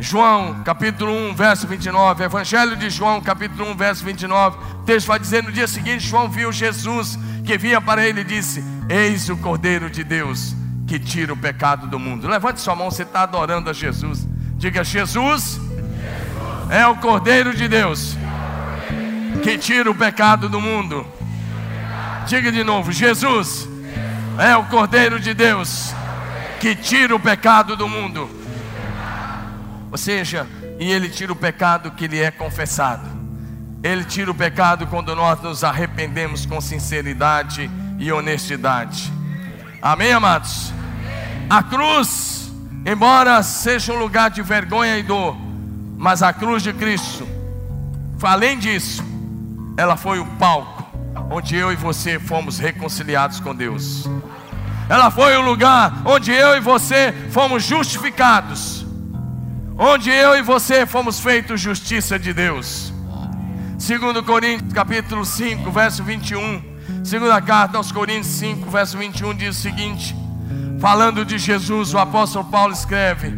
[0.00, 2.24] João, capítulo 1, verso 29.
[2.24, 4.56] Evangelho de João, capítulo 1, verso 29.
[4.56, 8.24] O texto vai dizer: No dia seguinte, João viu Jesus que vinha para ele e
[8.24, 10.54] disse: Eis o Cordeiro de Deus
[10.86, 12.26] que tira o pecado do mundo.
[12.26, 14.26] Levante sua mão, você está adorando a Jesus.
[14.56, 15.60] Diga: Jesus, Jesus.
[16.70, 18.16] é o Cordeiro de Deus
[19.42, 21.06] que tira o pecado do mundo.
[22.26, 23.68] Diga de novo: Jesus
[24.38, 25.94] é o Cordeiro de Deus
[26.58, 28.39] que tira o pecado do mundo.
[29.90, 30.46] Ou seja,
[30.78, 33.08] e ele tira o pecado que lhe é confessado.
[33.82, 39.12] Ele tira o pecado quando nós nos arrependemos com sinceridade e honestidade.
[39.80, 40.72] Amém, amados?
[41.48, 42.52] A cruz,
[42.86, 45.36] embora seja um lugar de vergonha e dor,
[45.96, 47.26] mas a cruz de Cristo,
[48.22, 49.02] além disso,
[49.76, 50.80] ela foi o palco
[51.30, 54.04] onde eu e você fomos reconciliados com Deus.
[54.88, 58.79] Ela foi o lugar onde eu e você fomos justificados.
[59.82, 62.92] Onde eu e você fomos feitos justiça de Deus.
[63.78, 67.02] Segundo Coríntios capítulo 5, verso 21.
[67.02, 70.14] Segunda carta aos Coríntios 5, verso 21 diz o seguinte:
[70.78, 73.32] Falando de Jesus, o apóstolo Paulo escreve: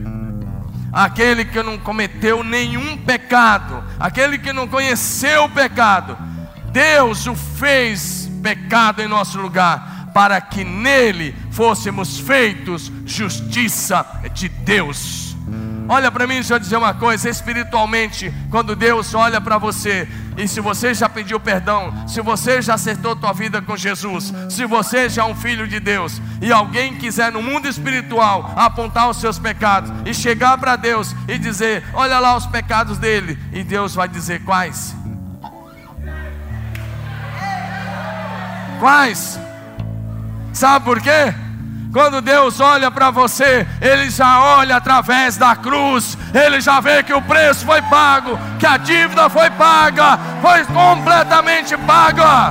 [0.92, 6.18] Aquele que não cometeu nenhum pecado, aquele que não conheceu o pecado,
[6.72, 15.32] Deus o fez pecado em nosso lugar, para que nele fôssemos feitos justiça de Deus.
[15.88, 20.49] Olha para mim, deixa eu dizer uma coisa: espiritualmente, quando Deus olha para você, e
[20.49, 25.09] se você já pediu perdão, se você já acertou tua vida com Jesus, se você
[25.09, 29.38] já é um filho de Deus, e alguém quiser no mundo espiritual apontar os seus
[29.38, 34.09] pecados e chegar para Deus e dizer: Olha lá os pecados dele, e Deus vai
[34.09, 34.95] dizer quais?
[38.81, 39.38] Quais?
[40.53, 41.35] Sabe por quê?
[41.92, 47.12] Quando Deus olha para você, Ele já olha através da cruz, Ele já vê que
[47.12, 52.50] o preço foi pago, que a dívida foi paga, foi completamente paga.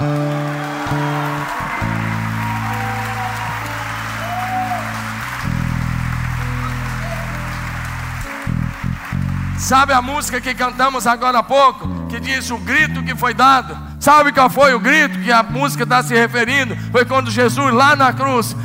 [9.57, 12.07] Sabe a música que cantamos agora há pouco?
[12.09, 13.75] Que diz o grito que foi dado.
[13.99, 16.75] Sabe qual foi o grito que a música está se referindo?
[16.91, 18.55] Foi quando Jesus lá na cruz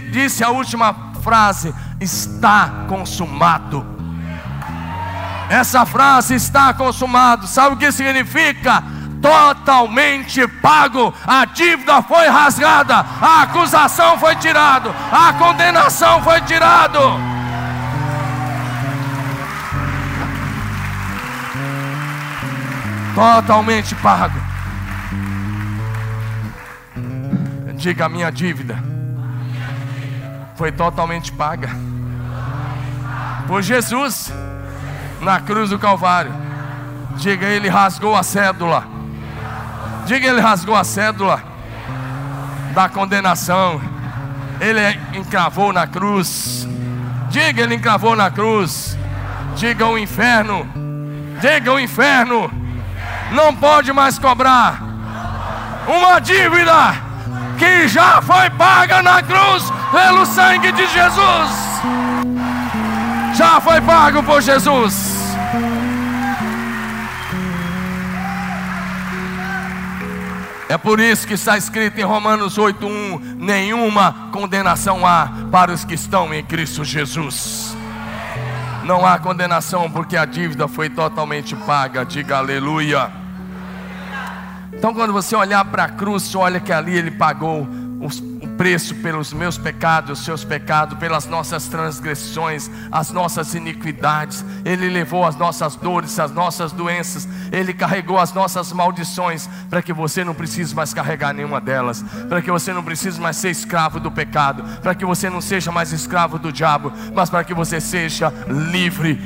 [0.00, 3.86] disse a última frase: Está consumado.
[5.48, 7.46] Essa frase está consumado.
[7.46, 8.82] Sabe o que significa?
[9.20, 16.98] Totalmente pago, a dívida foi rasgada, a acusação foi tirada, a condenação foi tirada.
[23.14, 24.40] Totalmente pago.
[27.76, 28.91] Diga: a minha dívida
[30.62, 31.68] foi totalmente paga
[33.48, 34.32] por Jesus
[35.20, 36.32] na cruz do Calvário.
[37.16, 38.84] Diga: Ele rasgou a cédula.
[40.06, 41.42] Diga: Ele rasgou a cédula
[42.74, 43.82] da condenação.
[44.60, 44.78] Ele
[45.18, 46.68] encravou na cruz.
[47.28, 48.96] Diga, ele encravou na cruz.
[49.56, 50.64] Diga o inferno.
[51.40, 52.48] Diga o inferno.
[53.32, 54.80] Não pode mais cobrar
[55.88, 57.11] uma dívida
[57.58, 61.50] que já foi paga na cruz pelo sangue de Jesus.
[63.34, 65.22] Já foi pago por Jesus.
[70.68, 75.94] É por isso que está escrito em Romanos 8:1, nenhuma condenação há para os que
[75.94, 77.76] estão em Cristo Jesus.
[78.84, 82.04] Não há condenação porque a dívida foi totalmente paga.
[82.04, 83.21] Diga aleluia.
[84.82, 87.68] Então, quando você olhar para a cruz, você olha que ali ele pagou
[88.00, 94.44] o preço pelos meus pecados, os seus pecados, pelas nossas transgressões, as nossas iniquidades.
[94.64, 97.28] Ele levou as nossas dores, as nossas doenças.
[97.52, 102.42] Ele carregou as nossas maldições para que você não precise mais carregar nenhuma delas, para
[102.42, 105.92] que você não precise mais ser escravo do pecado, para que você não seja mais
[105.92, 109.16] escravo do diabo, mas para que você seja livre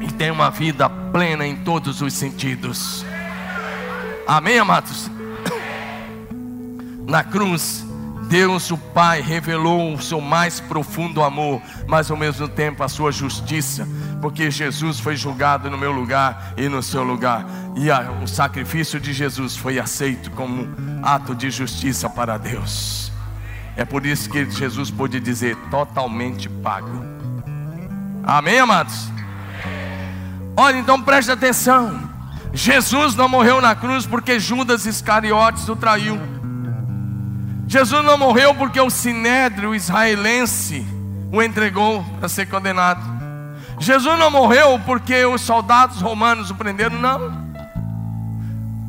[0.00, 3.04] e tenha uma vida plena em todos os sentidos.
[4.30, 5.10] Amém, amados?
[7.04, 7.84] Na cruz,
[8.28, 13.10] Deus o Pai revelou o seu mais profundo amor, mas ao mesmo tempo a sua
[13.10, 13.88] justiça,
[14.22, 19.00] porque Jesus foi julgado no meu lugar e no seu lugar, e a, o sacrifício
[19.00, 20.68] de Jesus foi aceito como
[21.02, 23.10] ato de justiça para Deus.
[23.76, 27.04] É por isso que Jesus pôde dizer totalmente pago.
[28.22, 29.08] Amém, amados?
[30.56, 32.09] Olha, então preste atenção.
[32.52, 36.18] Jesus não morreu na cruz porque Judas Iscariotes o traiu.
[37.66, 40.84] Jesus não morreu porque o sinédrio israelense
[41.30, 43.00] o entregou para ser condenado.
[43.78, 47.50] Jesus não morreu porque os soldados romanos o prenderam, não.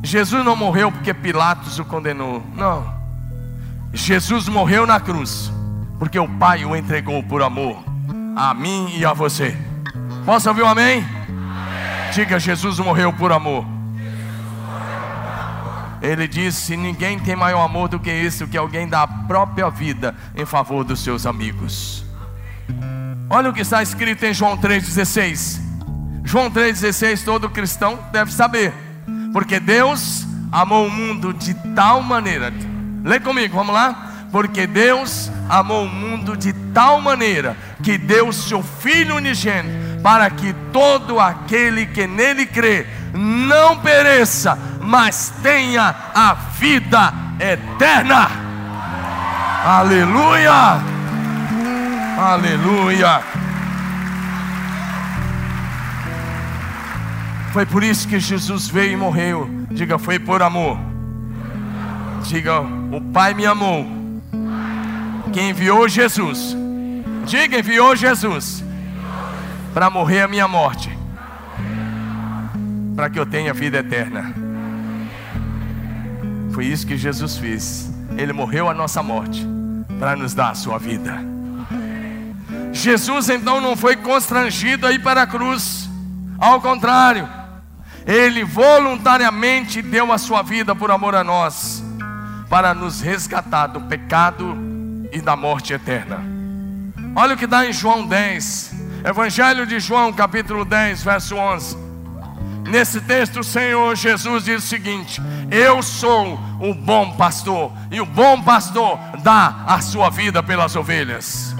[0.02, 2.92] Jesus não morreu porque Pilatos o condenou, não.
[3.92, 5.52] Jesus morreu na cruz
[5.98, 7.82] porque o Pai o entregou por amor
[8.34, 9.56] a mim e a você.
[10.26, 11.21] Posso ouvir um amém?
[12.12, 13.64] Diga: Jesus morreu por amor.
[16.02, 20.14] Ele disse: Ninguém tem maior amor do que esse, que alguém dá a própria vida
[20.34, 22.04] em favor dos seus amigos.
[23.30, 25.60] Olha o que está escrito em João 3,16.
[26.24, 28.72] João 3,16, todo cristão deve saber,
[29.32, 32.52] porque Deus amou o mundo de tal maneira.
[33.02, 34.26] Lê comigo, vamos lá?
[34.30, 40.52] Porque Deus amou o mundo de tal maneira que deu seu Filho unigênito, para que
[40.72, 48.28] todo aquele que nele crê não pereça, mas tenha a vida eterna.
[49.64, 50.82] Aleluia!
[52.18, 53.22] Aleluia!
[57.52, 59.48] Foi por isso que Jesus veio e morreu.
[59.70, 60.78] Diga, foi por amor.
[62.24, 63.86] Diga, o Pai me amou.
[65.32, 66.56] Quem enviou Jesus.
[67.26, 68.64] Diga, enviou Jesus
[69.72, 70.90] para morrer a minha morte,
[72.94, 74.34] para que eu tenha vida eterna.
[76.52, 77.90] Foi isso que Jesus fez.
[78.16, 79.46] Ele morreu a nossa morte
[79.98, 81.18] para nos dar a sua vida.
[82.72, 85.88] Jesus então não foi constrangido a ir para a cruz.
[86.38, 87.28] Ao contrário,
[88.06, 91.84] ele voluntariamente deu a sua vida por amor a nós,
[92.48, 94.56] para nos resgatar do pecado
[95.12, 96.20] e da morte eterna.
[97.14, 98.71] Olha o que dá em João 10,
[99.04, 101.76] Evangelho de João, capítulo 10, verso 11.
[102.68, 108.06] Nesse texto, o Senhor Jesus diz o seguinte: Eu sou o bom pastor, e o
[108.06, 111.54] bom pastor dá a sua vida pelas ovelhas.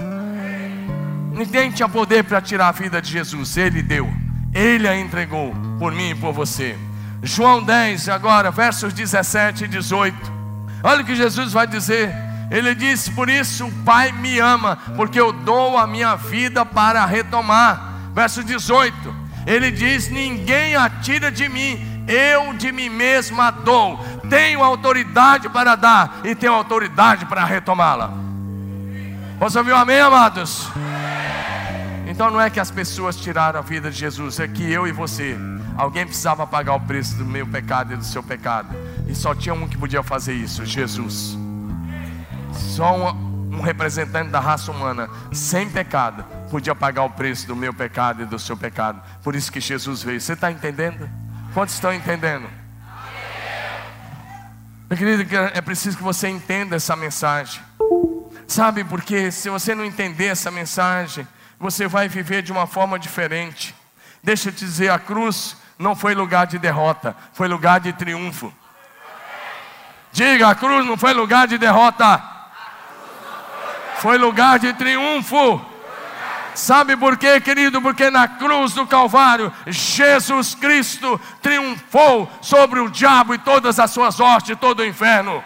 [1.32, 4.08] Ninguém tinha poder para tirar a vida de Jesus, Ele deu,
[4.54, 6.78] Ele a entregou por mim e por você.
[7.24, 10.32] João 10, agora, versos 17 e 18.
[10.84, 12.31] Olha o que Jesus vai dizer.
[12.52, 17.04] Ele disse: Por isso o Pai me ama, porque eu dou a minha vida para
[17.06, 17.94] retomar.
[18.14, 18.94] Verso 18.
[19.46, 23.98] Ele diz: Ninguém a tira de mim, eu de mim mesma dou.
[24.28, 28.12] Tenho autoridade para dar e tenho autoridade para retomá-la.
[29.38, 30.68] Posso ouvir um amém, amados?
[32.06, 34.92] Então não é que as pessoas tiraram a vida de Jesus, é que eu e
[34.92, 35.36] você,
[35.78, 38.68] alguém precisava pagar o preço do meu pecado e do seu pecado,
[39.08, 41.41] e só tinha um que podia fazer isso: Jesus.
[42.52, 47.72] Só um, um representante da raça humana, sem pecado, podia pagar o preço do meu
[47.72, 49.02] pecado e do seu pecado.
[49.22, 50.20] Por isso que Jesus veio.
[50.20, 51.08] Você está entendendo?
[51.54, 52.48] Quantos estão entendendo?
[54.88, 57.62] Meu querido, é preciso que você entenda essa mensagem.
[58.46, 61.26] Sabe, porque se você não entender essa mensagem,
[61.58, 63.74] você vai viver de uma forma diferente.
[64.22, 68.52] Deixa eu te dizer, a cruz não foi lugar de derrota, foi lugar de triunfo.
[70.12, 72.22] Diga, a cruz não foi lugar de derrota,
[74.02, 75.64] foi lugar de triunfo.
[76.56, 77.80] Sabe por quê, querido?
[77.80, 84.18] Porque na cruz do Calvário, Jesus Cristo triunfou sobre o diabo e todas as suas
[84.18, 85.42] hostes, todo o inferno.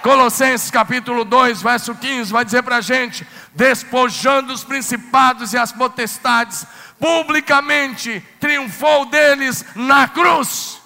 [0.00, 5.72] Colossenses capítulo 2, verso 15, vai dizer para a gente: despojando os principados e as
[5.72, 6.64] potestades,
[7.00, 10.80] publicamente triunfou deles na cruz.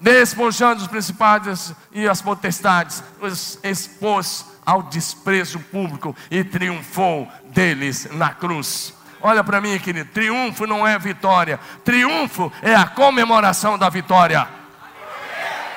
[0.00, 8.34] Despojando os principados e as potestades, os expôs ao desprezo público e triunfou deles na
[8.34, 8.92] cruz.
[9.18, 14.46] Olha para mim, querido, triunfo não é vitória, triunfo é a comemoração da vitória.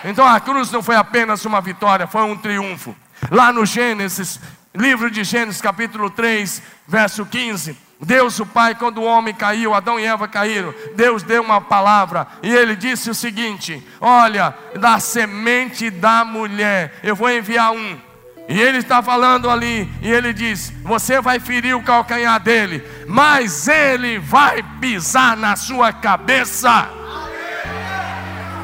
[0.04, 2.94] Então a cruz não foi apenas uma vitória, foi um triunfo.
[3.30, 4.42] Lá no Gênesis,
[4.76, 7.78] livro de Gênesis, capítulo 3, verso 15.
[8.02, 12.28] Deus, o Pai, quando o homem caiu, Adão e Eva caíram, Deus deu uma palavra
[12.44, 18.11] e ele disse o seguinte: Olha, da semente da mulher, eu vou enviar um
[18.52, 23.66] e ele está falando ali, e ele diz: Você vai ferir o calcanhar dele, mas
[23.70, 26.90] ele vai pisar na sua cabeça.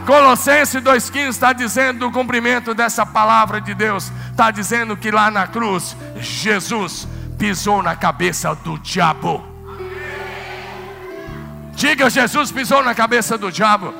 [0.05, 5.47] Colossenses 2,15 está dizendo o cumprimento dessa palavra de Deus, está dizendo que lá na
[5.47, 7.07] cruz, Jesus
[7.39, 9.41] pisou na cabeça do diabo.
[11.71, 13.93] Diga: Jesus pisou na cabeça do diabo.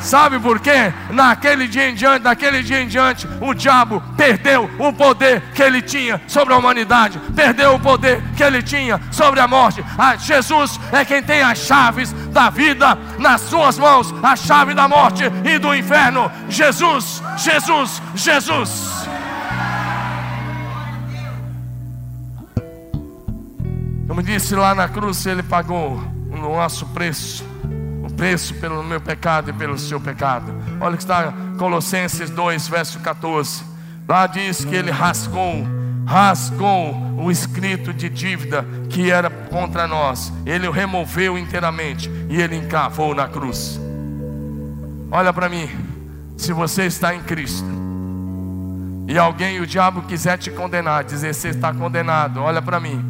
[0.00, 0.92] Sabe por quê?
[1.10, 5.82] Naquele dia em diante, daquele dia em diante, o diabo perdeu o poder que ele
[5.82, 9.84] tinha sobre a humanidade, perdeu o poder que ele tinha sobre a morte.
[9.98, 14.88] Ah, Jesus é quem tem as chaves da vida nas suas mãos, a chave da
[14.88, 16.30] morte e do inferno.
[16.48, 19.08] Jesus, Jesus, Jesus.
[24.08, 27.49] Como disse lá na cruz, ele pagou o nosso preço
[28.20, 30.52] preço pelo meu pecado e pelo seu pecado.
[30.78, 33.64] Olha que está Colossenses 2, verso 14.
[34.06, 35.66] Lá diz que ele rasgou,
[36.04, 40.30] rasgou o escrito de dívida que era contra nós.
[40.44, 43.80] Ele o removeu inteiramente e ele encavou na cruz.
[45.10, 45.66] Olha para mim,
[46.36, 47.64] se você está em Cristo
[49.08, 53.02] e alguém, o diabo quiser te condenar, dizer você está condenado, olha para mim.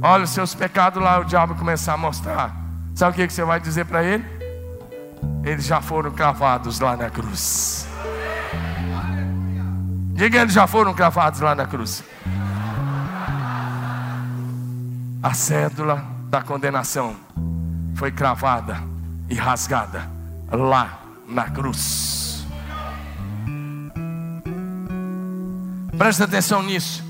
[0.00, 2.65] Olha os seus pecados lá, o diabo começar a mostrar.
[2.96, 4.24] Sabe o que você vai dizer para ele?
[5.44, 7.86] Eles já foram cravados lá na cruz.
[10.14, 12.02] Diga, eles já foram cravados lá na cruz.
[15.22, 17.14] A cédula da condenação
[17.94, 18.82] foi cravada
[19.28, 20.10] e rasgada
[20.50, 22.46] lá na cruz.
[25.98, 27.04] Presta atenção nisso.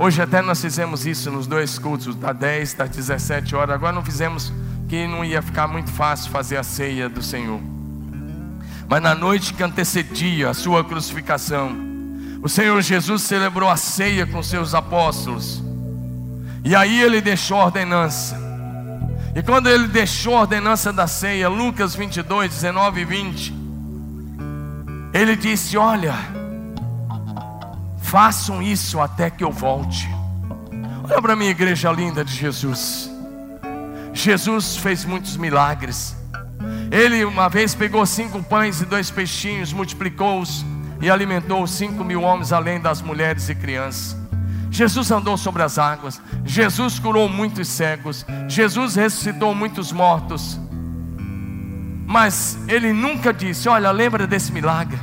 [0.00, 3.74] Hoje até nós fizemos isso nos dois cultos, da 10, das 17 horas.
[3.74, 4.52] Agora não fizemos
[4.88, 7.60] que não ia ficar muito fácil fazer a ceia do Senhor.
[8.88, 11.76] Mas na noite que antecedia a sua crucificação,
[12.40, 15.60] o Senhor Jesus celebrou a ceia com seus apóstolos.
[16.64, 18.38] E aí ele deixou a ordenança.
[19.34, 23.54] E quando ele deixou a ordenança da ceia, Lucas 22, 19 e 20,
[25.12, 26.14] ele disse: Olha,
[28.08, 30.08] Façam isso até que eu volte.
[31.04, 33.10] Olha para minha igreja linda de Jesus.
[34.14, 36.16] Jesus fez muitos milagres.
[36.90, 40.64] Ele uma vez pegou cinco pães e dois peixinhos, multiplicou-os
[41.02, 44.16] e alimentou cinco mil homens, além das mulheres e crianças.
[44.70, 46.18] Jesus andou sobre as águas.
[46.46, 48.24] Jesus curou muitos cegos.
[48.48, 50.58] Jesus ressuscitou muitos mortos.
[52.06, 54.98] Mas ele nunca disse: Olha, lembra desse milagre.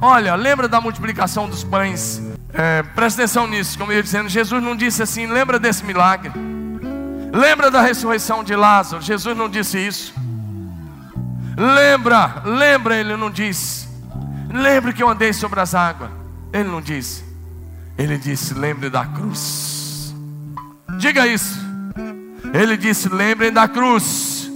[0.00, 2.25] Olha, lembra da multiplicação dos pães.
[2.58, 6.32] É, presta atenção nisso, como eu ia dizendo, Jesus não disse assim, lembra desse milagre.
[7.32, 9.02] Lembra da ressurreição de Lázaro.
[9.02, 10.14] Jesus não disse isso.
[11.56, 13.86] Lembra, lembra, ele não disse.
[14.50, 16.10] Lembre que eu andei sobre as águas.
[16.52, 17.24] Ele não disse.
[17.98, 20.14] Ele disse: lembre da cruz.
[20.98, 21.58] Diga isso.
[22.54, 24.50] Ele disse: lembrem da cruz.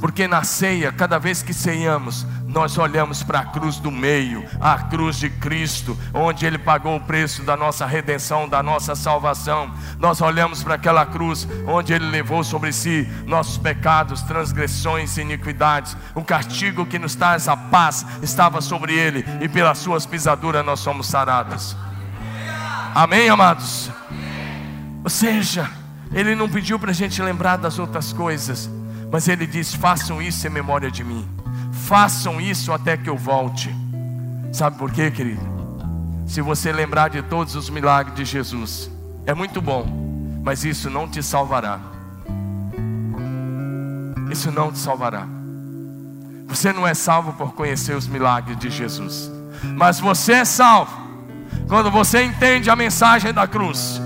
[0.00, 4.78] Porque na ceia, cada vez que ceiamos, nós olhamos para a cruz do meio, a
[4.78, 9.70] cruz de Cristo, onde Ele pagou o preço da nossa redenção, da nossa salvação.
[9.98, 15.94] Nós olhamos para aquela cruz, onde Ele levou sobre si nossos pecados, transgressões e iniquidades.
[16.14, 20.80] O castigo que nos traz a paz estava sobre Ele, e pelas Suas pisaduras nós
[20.80, 21.76] somos sarados.
[22.94, 23.90] Amém, amados?
[25.04, 25.70] Ou seja,
[26.14, 28.70] Ele não pediu para a gente lembrar das outras coisas,
[29.12, 31.37] mas Ele disse: façam isso em memória de mim
[31.88, 33.74] façam isso até que eu volte.
[34.52, 35.40] Sabe por quê, querido?
[36.26, 38.90] Se você lembrar de todos os milagres de Jesus,
[39.24, 39.86] é muito bom,
[40.44, 41.80] mas isso não te salvará.
[44.30, 45.26] Isso não te salvará.
[46.46, 49.30] Você não é salvo por conhecer os milagres de Jesus.
[49.74, 50.94] Mas você é salvo
[51.68, 53.98] quando você entende a mensagem da cruz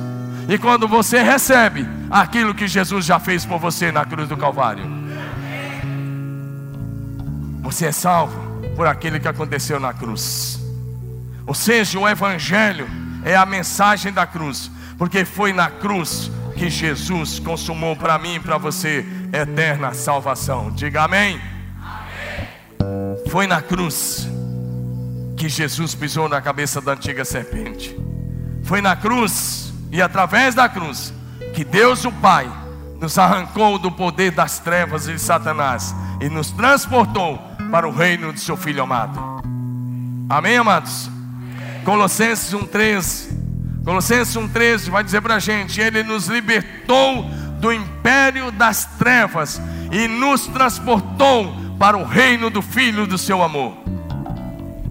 [0.48, 5.01] e quando você recebe aquilo que Jesus já fez por você na cruz do Calvário.
[7.62, 8.38] Você é salvo
[8.76, 10.60] por aquilo que aconteceu na cruz.
[11.46, 12.86] Ou seja, o Evangelho
[13.24, 18.40] é a mensagem da cruz, porque foi na cruz que Jesus consumou para mim e
[18.40, 20.70] para você eterna salvação.
[20.72, 21.40] Diga amém.
[21.80, 23.18] amém.
[23.30, 24.28] Foi na cruz
[25.36, 27.96] que Jesus pisou na cabeça da antiga serpente.
[28.64, 31.12] Foi na cruz e através da cruz
[31.54, 32.50] que Deus o Pai
[33.00, 37.40] nos arrancou do poder das trevas e de Satanás e nos transportou
[37.72, 39.18] para o reino de seu Filho amado.
[40.28, 41.10] Amém, amados?
[41.86, 43.32] Colossenses 1,13.
[43.82, 47.24] Colossenses 1,13 vai dizer para a gente: Ele nos libertou
[47.58, 49.58] do império das trevas
[49.90, 53.74] e nos transportou para o reino do Filho do seu amor.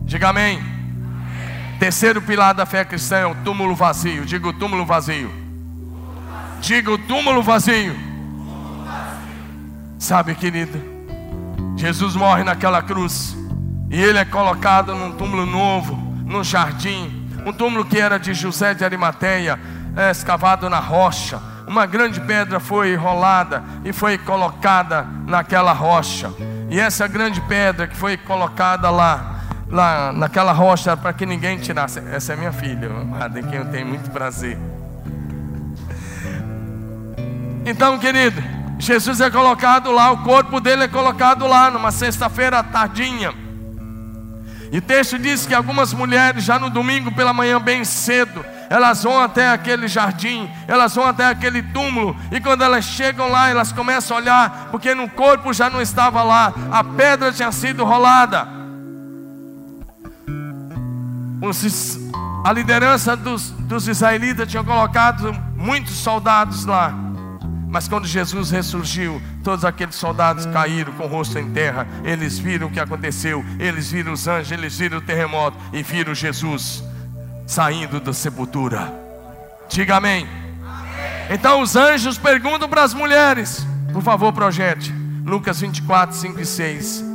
[0.03, 0.57] Diga amém.
[0.57, 1.77] amém.
[1.77, 4.25] Terceiro pilar da fé cristã é o túmulo vazio.
[4.25, 5.31] Diga o túmulo vazio.
[6.59, 7.95] Diga o túmulo vazio.
[9.99, 10.90] Sabe, querido,
[11.81, 13.35] Jesus morre naquela cruz
[13.89, 18.75] e ele é colocado num túmulo novo, no jardim um túmulo que era de José
[18.75, 19.59] de Arimateia,
[19.95, 21.41] é, escavado na rocha.
[21.67, 26.31] Uma grande pedra foi rolada e foi colocada naquela rocha.
[26.69, 31.99] E essa grande pedra que foi colocada lá, lá naquela rocha, para que ninguém tirasse.
[32.11, 34.57] Essa é minha filha, amada, em quem eu tenho muito prazer.
[37.65, 38.41] Então, querido,
[38.81, 43.31] Jesus é colocado lá, o corpo dele é colocado lá, numa sexta-feira tardinha.
[44.71, 49.03] E o texto diz que algumas mulheres, já no domingo pela manhã, bem cedo, elas
[49.03, 53.71] vão até aquele jardim, elas vão até aquele túmulo, e quando elas chegam lá, elas
[53.71, 58.47] começam a olhar, porque no corpo já não estava lá, a pedra tinha sido rolada.
[62.43, 67.10] A liderança dos, dos israelitas tinha colocado muitos soldados lá.
[67.71, 71.87] Mas quando Jesus ressurgiu, todos aqueles soldados caíram com o rosto em terra.
[72.03, 76.13] Eles viram o que aconteceu, eles viram os anjos, eles viram o terremoto e viram
[76.13, 76.83] Jesus
[77.47, 78.93] saindo da sepultura.
[79.69, 80.27] Diga amém.
[81.29, 84.93] Então os anjos perguntam para as mulheres, por favor, projete.
[85.25, 87.05] Lucas 24, 5 e 6.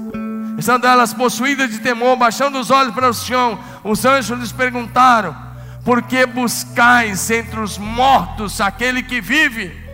[0.57, 5.37] Estando elas possuídas de temor, baixando os olhos para o chão, os anjos lhes perguntaram:
[5.85, 9.86] Por que buscais entre os mortos aquele que vive?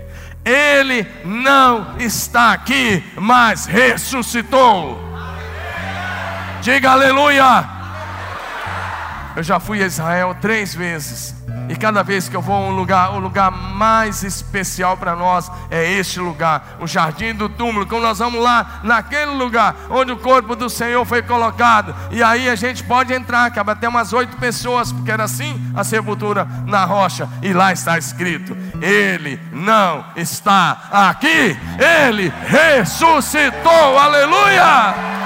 [0.45, 5.01] Ele não está aqui, mas ressuscitou.
[6.61, 7.65] Diga aleluia.
[9.37, 11.35] Eu já fui a Israel três vezes.
[11.69, 15.51] E cada vez que eu vou a um lugar, o lugar mais especial para nós
[15.71, 17.87] é este lugar, o jardim do túmulo.
[17.87, 22.49] Quando nós vamos lá, naquele lugar onde o corpo do Senhor foi colocado, e aí
[22.49, 26.85] a gente pode entrar, cabe até umas oito pessoas, porque era assim a sepultura na
[26.85, 35.22] rocha, e lá está escrito: Ele não está aqui, Ele ressuscitou, aleluia!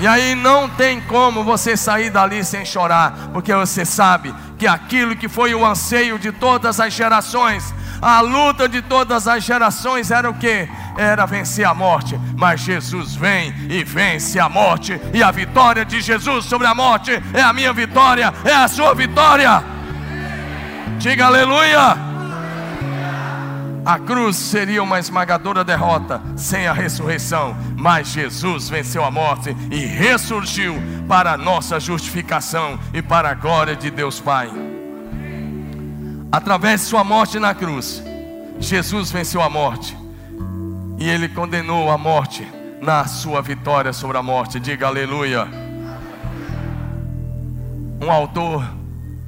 [0.00, 5.14] E aí não tem como você sair dali sem chorar, porque você sabe que aquilo
[5.14, 10.30] que foi o anseio de todas as gerações, a luta de todas as gerações era
[10.30, 10.66] o que?
[10.96, 16.00] Era vencer a morte, mas Jesus vem e vence a morte, e a vitória de
[16.00, 19.62] Jesus sobre a morte é a minha vitória, é a sua vitória.
[20.98, 22.09] Diga aleluia.
[23.84, 29.78] A cruz seria uma esmagadora derrota sem a ressurreição, mas Jesus venceu a morte e
[29.86, 30.74] ressurgiu
[31.08, 34.50] para a nossa justificação e para a glória de Deus Pai.
[36.30, 38.02] Através de sua morte na cruz,
[38.58, 39.96] Jesus venceu a morte
[40.98, 42.46] e ele condenou a morte
[42.82, 44.60] na sua vitória sobre a morte.
[44.60, 45.48] Diga aleluia.
[48.02, 48.62] Um autor,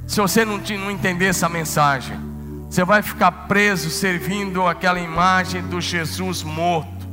[0.05, 2.32] se você não, não entender essa mensagem,
[2.73, 7.07] você vai ficar preso servindo aquela imagem do Jesus morto,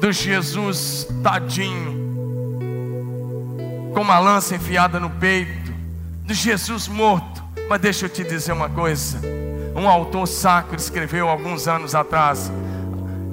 [0.00, 1.98] do Jesus tadinho,
[3.92, 5.72] com uma lança enfiada no peito,
[6.24, 7.42] do Jesus morto.
[7.68, 9.20] Mas deixa eu te dizer uma coisa:
[9.74, 12.52] um autor sacro escreveu alguns anos atrás,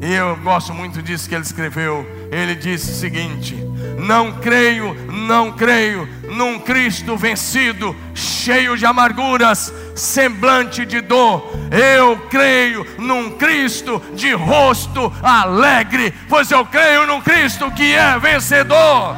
[0.02, 2.08] e eu gosto muito disso que ele escreveu.
[2.32, 3.56] Ele disse o seguinte:
[4.00, 11.52] Não creio, não creio num Cristo vencido, cheio de amarguras semblante de dor.
[11.72, 19.16] Eu creio num Cristo de rosto alegre, pois eu creio num Cristo que é vencedor.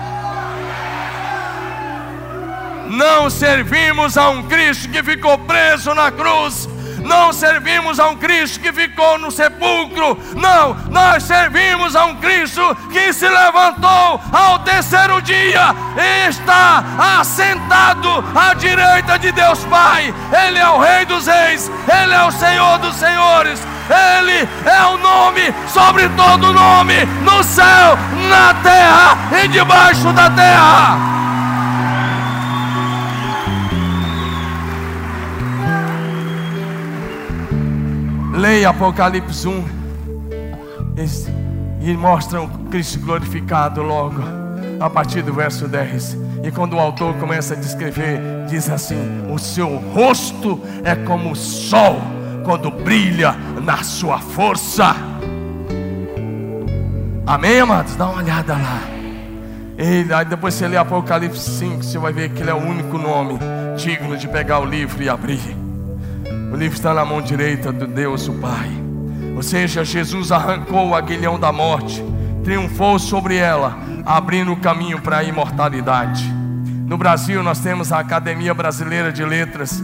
[2.88, 6.68] Não servimos a um Cristo que ficou preso na cruz,
[7.10, 12.62] não servimos a um Cristo que ficou no sepulcro, não, nós servimos a um Cristo
[12.91, 16.84] que se levantou ao terceiro dia e está
[17.20, 20.14] assentado à direita de Deus Pai.
[20.45, 23.60] Ele é o Rei dos Reis, Ele é o Senhor dos Senhores.
[23.89, 27.97] Ele é o nome sobre todo nome, no céu,
[28.30, 31.29] na terra e debaixo da terra.
[38.40, 39.66] Leia Apocalipse 1
[41.82, 44.24] e mostra o Cristo glorificado logo,
[44.80, 46.18] a partir do verso 10.
[46.46, 48.96] E quando o autor começa a descrever, diz assim:
[49.30, 52.00] O seu rosto é como o sol
[52.46, 54.96] quando brilha na sua força.
[57.28, 57.98] Amém, amados?
[57.98, 58.80] Dá uma olhada lá.
[59.78, 62.98] Ele, aí depois você lê Apocalipse 5, você vai ver que ele é o único
[62.98, 63.38] nome
[63.76, 65.59] digno de pegar o livro e abrir.
[66.52, 68.70] O livro está na mão direita do Deus, o Pai.
[69.36, 72.04] Ou seja, Jesus arrancou o aguilhão da morte,
[72.43, 76.30] triunfou sobre ela, abrindo o caminho para a imortalidade.
[76.86, 79.82] No Brasil, nós temos a Academia Brasileira de Letras.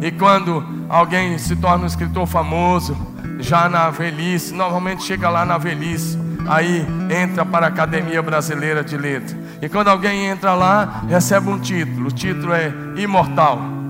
[0.00, 2.96] E quando alguém se torna um escritor famoso,
[3.38, 8.96] já na velhice, normalmente chega lá na velhice, aí entra para a Academia Brasileira de
[8.96, 9.36] Letras.
[9.62, 12.08] E quando alguém entra lá, recebe um título.
[12.08, 13.81] O título é Imortal.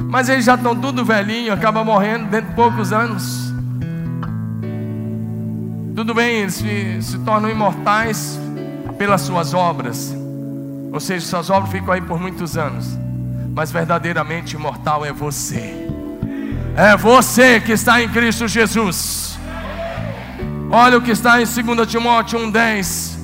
[0.00, 3.52] Mas eles já estão tudo velhinho, acaba morrendo dentro de poucos anos.
[5.94, 8.38] Tudo bem, eles se, se tornam imortais
[8.98, 10.14] pelas suas obras.
[10.92, 12.98] Ou seja, suas obras ficam aí por muitos anos.
[13.54, 15.88] Mas verdadeiramente imortal é você.
[16.76, 19.38] É você que está em Cristo Jesus.
[20.70, 23.14] Olha o que está em 2 Timóteo 1,10.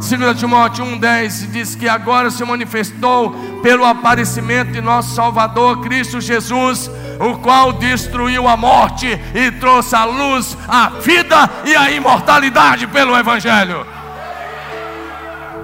[0.00, 3.32] 2 Timóteo 1,10 diz que agora se manifestou
[3.62, 6.88] pelo aparecimento de nosso Salvador Cristo Jesus,
[7.18, 13.16] o qual destruiu a morte e trouxe à luz a vida e a imortalidade pelo
[13.16, 13.84] Evangelho.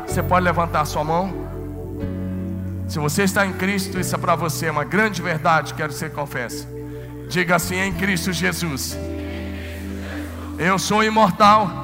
[0.04, 1.32] Você pode levantar sua mão?
[2.88, 6.08] Se você está em Cristo, isso é para você uma grande verdade, quero que você
[6.08, 6.66] confesse.
[7.28, 8.98] Diga assim: em Cristo Jesus,
[10.58, 11.83] eu sou imortal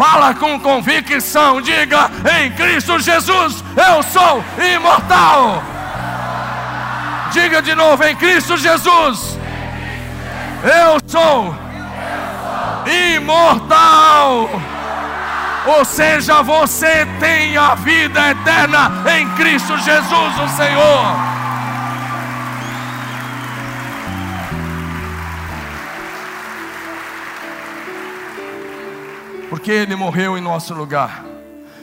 [0.00, 4.42] Fala com convicção, diga em Cristo Jesus, eu sou
[4.74, 5.62] imortal.
[7.30, 9.38] Diga de novo em Cristo Jesus,
[10.64, 11.54] eu sou
[13.14, 14.48] imortal.
[15.66, 21.29] Ou seja, você tem a vida eterna em Cristo Jesus, o Senhor.
[29.50, 31.24] Porque Ele morreu em nosso lugar,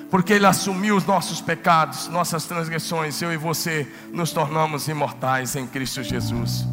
[0.10, 5.68] porque Ele assumiu os nossos pecados, nossas transgressões, eu e você nos tornamos imortais em
[5.68, 6.66] Cristo Jesus,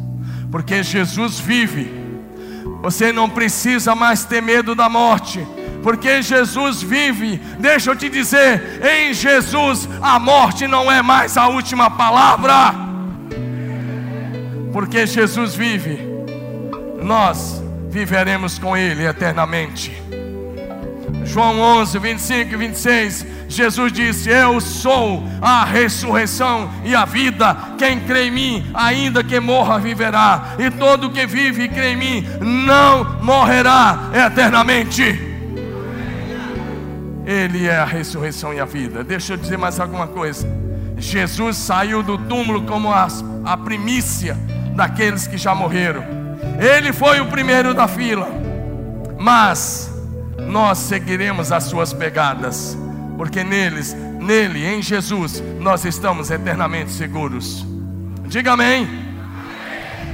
[0.49, 1.91] porque Jesus vive,
[2.81, 5.45] você não precisa mais ter medo da morte,
[5.83, 7.37] porque Jesus vive.
[7.59, 12.73] Deixa eu te dizer, em Jesus a morte não é mais a última palavra.
[14.73, 15.99] Porque Jesus vive,
[17.03, 20.04] nós viveremos com Ele eternamente.
[21.23, 27.55] João 11, 25 e 26, Jesus disse: Eu sou a ressurreição e a vida.
[27.77, 30.55] Quem crê em mim, ainda que morra, viverá.
[30.57, 35.03] E todo que vive e crê em mim, não morrerá eternamente.
[37.25, 39.03] Ele é a ressurreição e a vida.
[39.03, 40.47] Deixa eu dizer mais alguma coisa.
[40.97, 43.07] Jesus saiu do túmulo como a,
[43.43, 44.37] a primícia
[44.75, 46.03] daqueles que já morreram.
[46.59, 48.29] Ele foi o primeiro da fila.
[49.17, 49.94] Mas
[50.37, 52.77] nós seguiremos as suas pegadas,
[53.17, 57.65] porque neles, nele, em Jesus, nós estamos eternamente seguros.
[58.27, 58.87] Diga amém.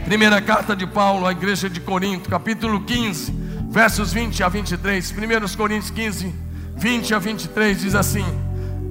[0.05, 3.33] Primeira carta de Paulo à igreja de Corinto, capítulo 15,
[3.69, 5.11] versos 20 a 23.
[5.11, 6.33] 1 Coríntios 15,
[6.75, 8.25] 20 a 23 diz assim: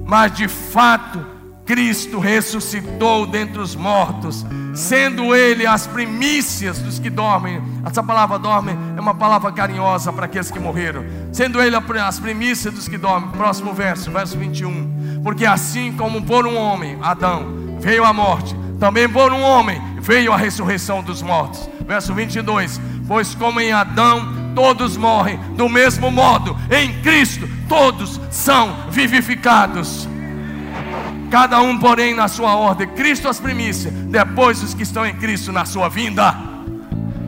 [0.05, 1.25] Mas de fato,
[1.65, 7.61] Cristo ressuscitou dentre os mortos, sendo Ele as primícias dos que dormem.
[7.85, 11.05] Essa palavra dorme é uma palavra carinhosa para aqueles que morreram.
[11.31, 13.29] Sendo Ele as primícias dos que dormem.
[13.31, 15.21] Próximo verso, verso 21.
[15.23, 20.33] Porque assim como por um homem, Adão, veio a morte, também por um homem veio
[20.33, 21.69] a ressurreição dos mortos.
[21.87, 22.81] Verso 22.
[23.07, 30.07] Pois como em Adão todos morrem, do mesmo modo em Cristo todos são vivificados
[31.31, 32.87] cada um, porém, na sua ordem.
[32.89, 36.35] Cristo as primícias, depois os que estão em Cristo na sua vinda.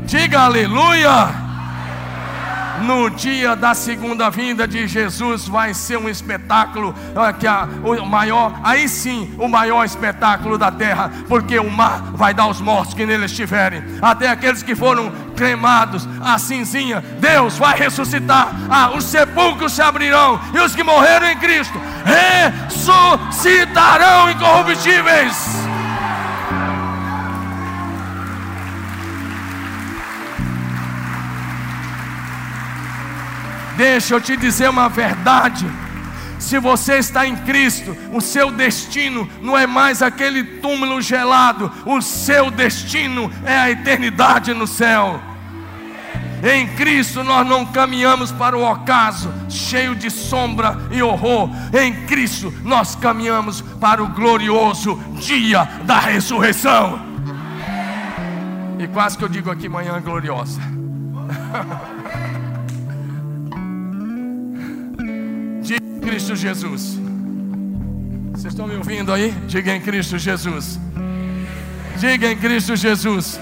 [0.06, 1.53] Diga aleluia.
[2.82, 6.94] No dia da segunda vinda de Jesus vai ser um espetáculo
[7.40, 12.34] que a, o maior, aí sim, o maior espetáculo da terra, porque o mar vai
[12.34, 17.78] dar os mortos que nele estiverem, até aqueles que foram cremados, a cinzinha, Deus vai
[17.78, 25.63] ressuscitar, ah, os sepulcros se abrirão e os que morreram em Cristo ressuscitarão incorruptíveis.
[33.84, 35.70] Deixa eu te dizer uma verdade.
[36.40, 42.02] Se você está em Cristo, o seu destino não é mais aquele túmulo gelado, o
[42.02, 45.20] seu destino é a eternidade no céu.
[46.42, 51.50] Em Cristo nós não caminhamos para o ocaso, cheio de sombra e horror.
[51.78, 57.02] Em Cristo nós caminhamos para o glorioso dia da ressurreição.
[58.80, 60.62] E quase que eu digo aqui manhã gloriosa.
[66.14, 67.00] Cristo Jesus.
[68.32, 69.32] Vocês estão me ouvindo aí?
[69.48, 70.80] Diga em Cristo Jesus.
[71.98, 73.40] Diga em Cristo Jesus.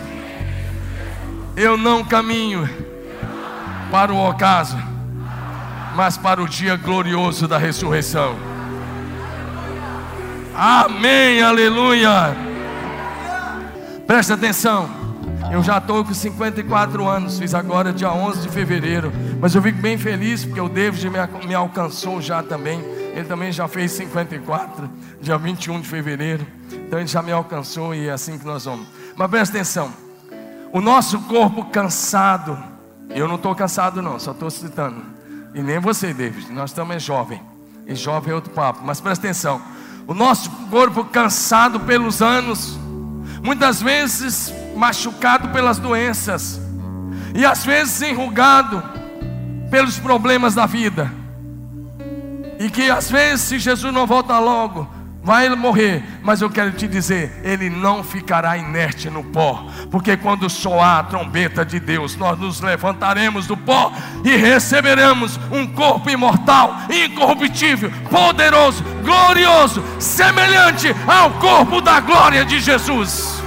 [1.56, 2.70] Eu não caminho
[3.92, 4.78] para o ocaso,
[5.96, 8.38] mas para o dia glorioso da ressurreição.
[10.56, 12.36] Amém, aleluia.
[14.06, 15.01] Presta atenção.
[15.52, 19.12] Eu já estou com 54 anos, fiz agora dia 11 de fevereiro.
[19.42, 22.80] Mas eu fico bem feliz porque o David me, me alcançou já também.
[23.14, 24.90] Ele também já fez 54,
[25.20, 26.48] dia 21 de fevereiro.
[26.72, 28.88] Então ele já me alcançou e é assim que nós vamos.
[29.14, 29.92] Mas presta atenção:
[30.72, 32.58] o nosso corpo cansado,
[33.10, 35.04] eu não estou cansado, não, só estou citando.
[35.54, 37.42] E nem você, David, nós também é jovem.
[37.86, 38.80] E jovem é outro papo.
[38.86, 39.62] Mas presta atenção:
[40.08, 42.80] o nosso corpo cansado pelos anos,
[43.44, 46.60] muitas vezes machucado pelas doenças,
[47.34, 48.84] e às vezes enrugado
[49.70, 51.12] pelos problemas da vida,
[52.60, 54.88] e que às vezes, se Jesus não volta logo,
[55.24, 60.50] vai morrer, mas eu quero te dizer, ele não ficará inerte no pó, porque quando
[60.50, 63.94] soar a trombeta de Deus, nós nos levantaremos do pó
[64.24, 73.41] e receberemos um corpo imortal, incorruptível, poderoso, glorioso, semelhante ao corpo da glória de Jesus.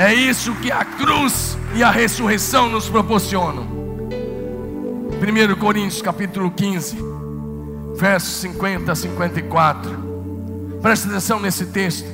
[0.00, 3.64] É isso que a cruz e a ressurreição nos proporcionam.
[5.20, 6.96] 1 Coríntios capítulo 15,
[7.96, 10.78] versos 50 a 54.
[10.80, 12.08] Presta atenção nesse texto.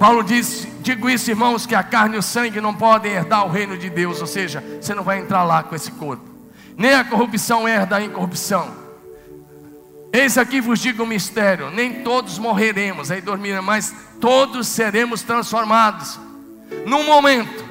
[0.00, 3.50] Paulo diz: Digo isso, irmãos, que a carne e o sangue não podem herdar o
[3.50, 6.28] reino de Deus, ou seja, você não vai entrar lá com esse corpo.
[6.76, 8.68] Nem a corrupção herda a incorrupção.
[10.12, 16.18] Eis aqui vos digo um mistério: nem todos morreremos, aí dormiremos, mas todos seremos transformados
[16.86, 17.64] num momento,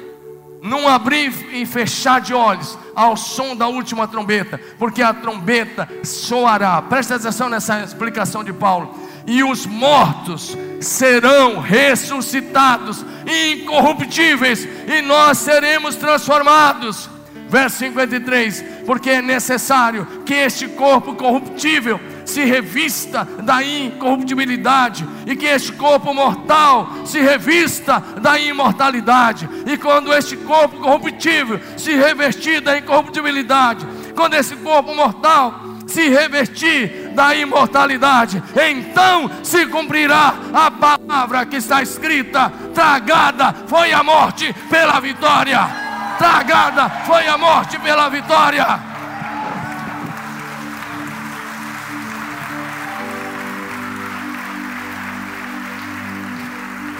[0.62, 6.80] num abrir e fechar de olhos, ao som da última trombeta, porque a trombeta soará.
[6.82, 8.94] Presta atenção nessa explicação de Paulo.
[9.26, 13.04] E os mortos serão ressuscitados,
[13.52, 17.08] incorruptíveis, e nós seremos transformados.
[17.48, 22.00] Verso 53: Porque é necessário que este corpo corruptível
[22.32, 29.48] se revista da incorruptibilidade, e que este corpo mortal se revista da imortalidade.
[29.66, 37.10] E quando este corpo corruptível se revestir da incorruptibilidade, quando esse corpo mortal se revestir
[37.14, 44.98] da imortalidade, então se cumprirá a palavra que está escrita: tragada foi a morte pela
[45.00, 45.68] vitória.
[46.16, 48.91] Tragada foi a morte pela vitória.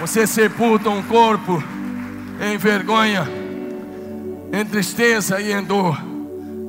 [0.03, 1.63] Você sepulta um corpo
[2.41, 3.25] em vergonha,
[4.51, 5.97] em tristeza e em dor,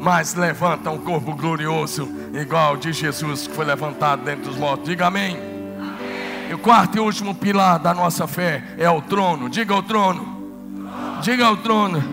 [0.01, 4.89] mas levanta um corpo glorioso, igual de Jesus que foi levantado dentre os mortos.
[4.89, 5.37] Diga amém.
[5.37, 6.49] amém.
[6.49, 9.51] E o quarto e último pilar da nossa fé é o trono.
[9.51, 11.19] Diga o trono.
[11.21, 12.05] Diga o trono.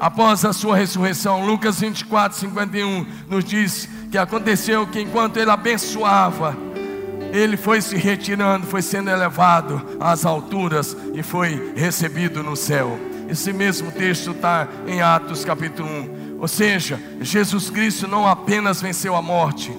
[0.00, 6.56] Após a sua ressurreição, Lucas 24, 51 nos diz que aconteceu que enquanto ele abençoava,
[7.32, 12.98] ele foi se retirando, foi sendo elevado às alturas e foi recebido no céu.
[13.28, 16.38] Esse mesmo texto está em Atos capítulo 1.
[16.40, 19.70] Ou seja, Jesus Cristo não apenas venceu a morte,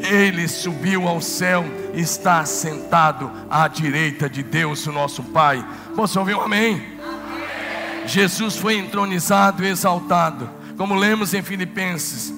[0.00, 5.64] ele subiu ao céu e está sentado à direita de Deus, o nosso Pai.
[5.96, 6.74] Posso ouvir um amém?
[6.74, 8.06] amém?
[8.06, 12.37] Jesus foi entronizado e exaltado, como lemos em Filipenses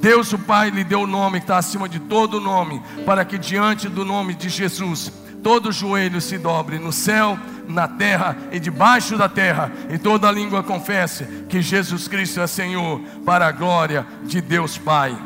[0.00, 3.38] Deus o Pai lhe deu o nome que está acima de todo nome, para que
[3.38, 9.16] diante do nome de Jesus todo joelho se dobre no céu, na terra e debaixo
[9.16, 14.40] da terra, e toda língua confesse que Jesus Cristo é Senhor, para a glória de
[14.40, 15.16] Deus Pai.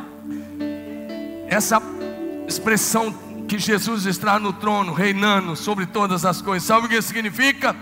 [1.48, 1.80] Essa
[2.46, 3.14] expressão
[3.46, 7.76] que Jesus está no trono, reinando sobre todas as coisas, sabe o que significa?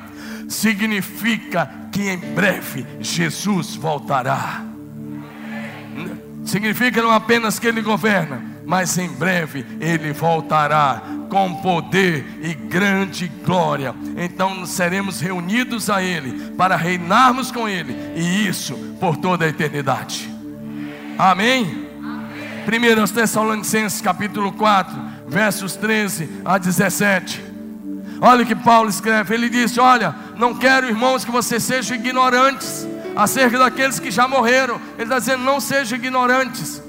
[0.49, 4.72] Significa que em breve Jesus voltará.
[6.45, 13.29] Significa não apenas que Ele governa, mas em breve Ele voltará com poder e grande
[13.45, 13.95] glória.
[14.17, 20.31] Então seremos reunidos a Ele para reinarmos com Ele, e isso por toda a eternidade.
[21.19, 21.89] Amém?
[22.67, 24.95] 1 Tessalonicenses capítulo 4,
[25.27, 27.43] versos 13 a 17.
[28.21, 32.87] Olha o que Paulo escreve: ele disse: Olha, não quero, irmãos, que vocês sejam ignorantes
[33.17, 34.81] acerca daqueles que já morreram.
[34.95, 36.83] Ele está dizendo: Não sejam ignorantes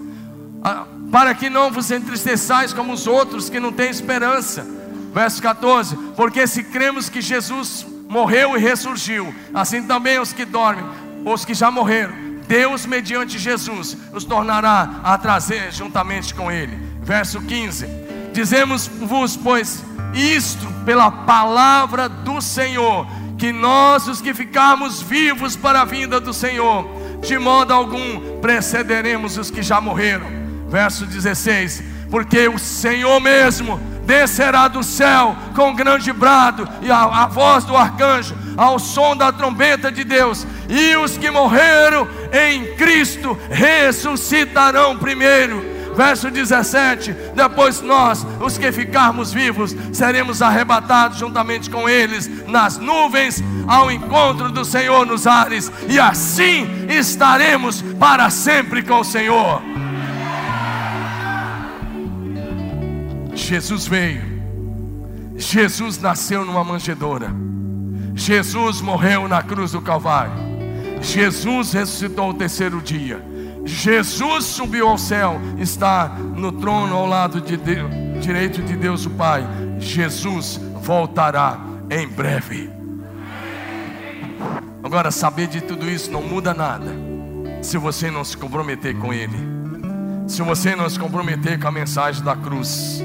[1.12, 4.66] para que não vos entristeçais como os outros que não têm esperança.
[5.14, 10.86] Verso 14: Porque se cremos que Jesus morreu e ressurgiu, assim também os que dormem,
[11.26, 12.14] os que já morreram,
[12.48, 16.78] Deus, mediante Jesus, os tornará a trazer juntamente com Ele.
[17.02, 17.88] Verso 15:
[18.34, 23.08] Dizemos-vos, pois, isto pela palavra do Senhor,
[23.44, 26.88] que nós, os que ficarmos vivos para a vinda do Senhor,
[27.20, 30.28] de modo algum precederemos os que já morreram
[30.70, 37.28] verso 16: Porque o Senhor mesmo descerá do céu com grande brado e a, a
[37.28, 43.38] voz do arcanjo, ao som da trombeta de Deus, e os que morreram em Cristo
[43.52, 45.73] ressuscitarão primeiro.
[45.96, 53.44] Verso 17: Depois nós, os que ficarmos vivos, seremos arrebatados juntamente com eles nas nuvens,
[53.68, 59.62] ao encontro do Senhor nos ares, e assim estaremos para sempre com o Senhor.
[63.36, 64.22] Jesus veio,
[65.36, 67.32] Jesus nasceu numa manjedoura,
[68.16, 70.34] Jesus morreu na cruz do Calvário,
[71.02, 73.22] Jesus ressuscitou o terceiro dia,
[73.66, 77.90] Jesus subiu ao céu, está no trono ao lado de Deus,
[78.22, 79.48] direito de Deus o Pai.
[79.80, 81.60] Jesus voltará
[81.90, 82.70] em breve.
[84.84, 86.94] Agora, saber de tudo isso não muda nada,
[87.62, 89.38] se você não se comprometer com Ele,
[90.28, 93.02] se você não se comprometer com a mensagem da cruz.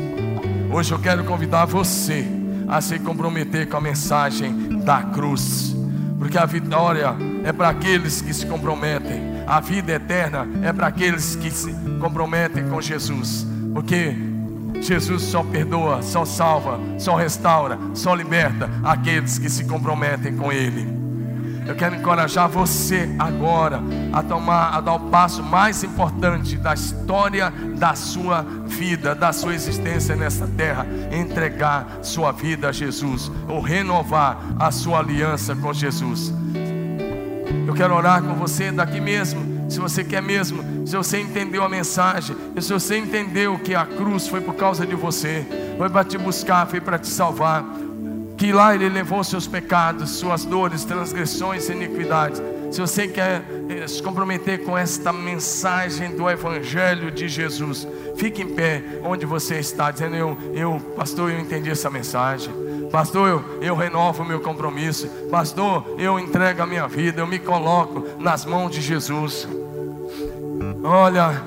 [0.73, 2.27] Hoje eu quero convidar você
[2.67, 5.75] a se comprometer com a mensagem da cruz,
[6.19, 7.15] porque a vitória
[7.49, 12.69] é para aqueles que se comprometem, a vida eterna é para aqueles que se comprometem
[12.69, 14.15] com Jesus, porque
[14.83, 20.87] Jesus só perdoa, só salva, só restaura, só liberta aqueles que se comprometem com Ele.
[21.67, 23.81] Eu quero encorajar você agora
[24.13, 29.55] a tomar, a dar o passo mais importante da história da sua vida, da sua
[29.55, 36.31] existência nessa terra, entregar sua vida a Jesus, ou renovar a sua aliança com Jesus.
[37.67, 41.69] Eu quero orar com você daqui mesmo, se você quer mesmo, se você entendeu a
[41.69, 45.47] mensagem, se você entendeu que a cruz foi por causa de você,
[45.77, 47.65] foi para te buscar, foi para te salvar
[48.39, 52.41] que lá Ele levou seus pecados, suas dores, transgressões iniquidades.
[52.71, 57.87] Se você quer eh, se comprometer com esta mensagem do Evangelho de Jesus,
[58.17, 62.55] fique em pé onde você está, dizendo: Eu, eu pastor, eu entendi essa mensagem.
[62.91, 65.09] Pastor, eu, eu renovo meu compromisso.
[65.31, 69.47] Pastor, eu entrego a minha vida, eu me coloco nas mãos de Jesus.
[70.83, 71.43] Olha,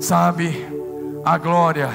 [0.00, 0.66] sabe,
[1.24, 1.90] a glória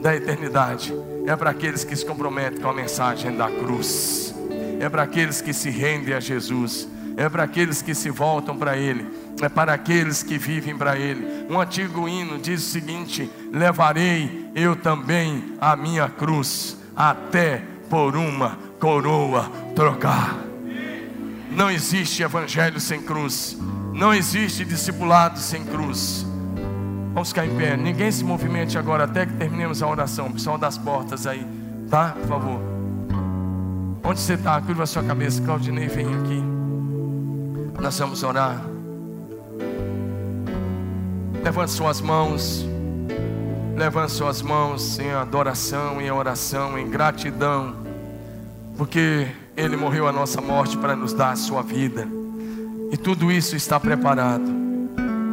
[0.00, 0.94] da eternidade
[1.26, 4.34] é para aqueles que se comprometem com a mensagem da cruz,
[4.80, 8.76] é para aqueles que se rendem a Jesus, é para aqueles que se voltam para
[8.76, 9.04] Ele,
[9.42, 11.46] é para aqueles que vivem para Ele.
[11.50, 18.58] Um antigo hino diz o seguinte: Levarei eu também a minha cruz, até por uma
[18.78, 20.36] coroa trocar.
[21.50, 23.56] Não existe evangelho sem cruz,
[23.92, 26.26] não existe discipulado sem cruz.
[27.14, 27.76] Vamos ficar em pé.
[27.76, 30.30] Ninguém se movimente agora até que terminemos a oração.
[30.30, 31.44] Pessoal das portas aí,
[31.90, 32.10] tá?
[32.10, 32.60] Por favor.
[34.04, 34.60] Onde você está?
[34.60, 35.42] Curva a sua cabeça.
[35.42, 36.42] Claudinei, vem aqui.
[37.82, 38.62] Nós vamos orar.
[41.42, 42.67] Levante suas mãos.
[43.78, 47.76] Levante suas mãos em adoração, em oração, em gratidão.
[48.76, 52.06] Porque Ele morreu a nossa morte para nos dar a sua vida.
[52.92, 54.58] E tudo isso está preparado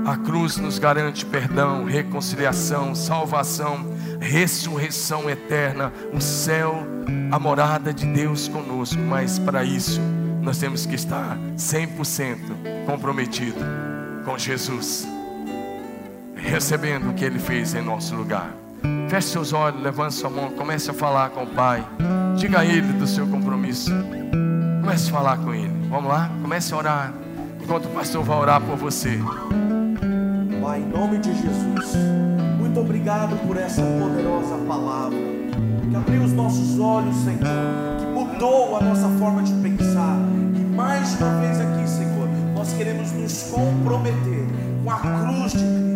[0.05, 6.85] a cruz nos garante perdão, reconciliação, salvação, ressurreição eterna, o céu,
[7.31, 8.99] a morada de Deus conosco.
[8.99, 9.99] Mas para isso,
[10.43, 12.37] nós temos que estar 100%
[12.85, 13.57] comprometido
[14.23, 15.07] com Jesus,
[16.45, 18.51] recebendo o que Ele fez em nosso lugar.
[19.09, 21.85] Feche seus olhos, levante sua mão, comece a falar com o Pai.
[22.37, 23.91] Diga a Ele do seu compromisso.
[24.81, 25.71] Comece a falar com Ele.
[25.89, 26.29] Vamos lá?
[26.41, 27.13] Comece a orar.
[27.61, 29.19] Enquanto o pastor vai orar por você.
[30.61, 31.95] Pai, em nome de Jesus,
[32.59, 35.17] muito obrigado por essa poderosa palavra.
[35.89, 37.39] Que abriu os nossos olhos, Senhor.
[37.99, 40.17] Que mudou a nossa forma de pensar.
[40.55, 44.45] E mais uma vez aqui, Senhor, nós queremos nos comprometer
[44.83, 45.94] com a cruz de Cristo.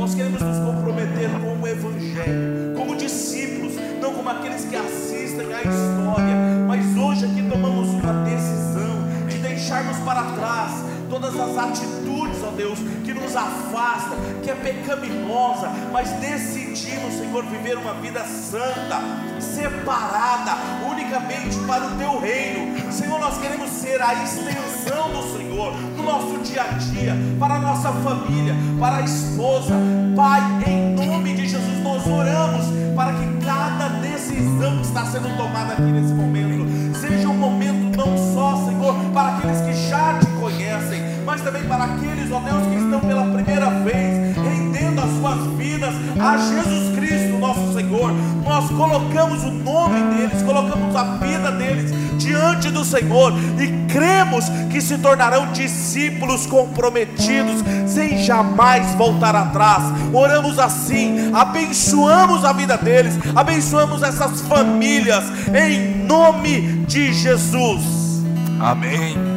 [0.00, 5.58] Nós queremos nos comprometer com o Evangelho, como discípulos, não como aqueles que assistem à
[5.58, 6.36] história,
[6.66, 10.72] mas hoje aqui tomamos uma decisão de deixarmos para trás
[11.10, 11.99] todas as atitudes,
[12.42, 19.00] ó Deus, que nos afastam, que é pecaminosa, mas decidimos, Senhor, viver uma vida santa,
[19.40, 20.52] separada,
[20.90, 22.92] unicamente para o Teu reino.
[22.92, 27.60] Senhor, nós queremos ser a extensão do Senhor no nosso dia a dia, para a
[27.60, 29.74] nossa família, para a esposa.
[30.16, 35.72] Pai, em nome de Jesus, nós oramos para que cada decisão que está sendo tomada
[35.72, 36.66] aqui nesse momento
[36.98, 41.00] seja um momento não só, Senhor, para aqueles que já te conhecem,
[41.30, 45.94] mas também para aqueles, ó Deus, que estão pela primeira vez rendendo as suas vidas
[46.18, 48.12] a Jesus Cristo, nosso Senhor.
[48.44, 54.80] Nós colocamos o nome deles, colocamos a vida deles diante do Senhor e cremos que
[54.80, 59.84] se tornarão discípulos comprometidos, sem jamais voltar atrás.
[60.12, 65.24] Oramos assim, abençoamos a vida deles, abençoamos essas famílias,
[65.54, 68.24] em nome de Jesus.
[68.58, 69.30] Amém.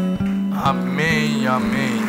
[0.63, 2.03] Amém, amém.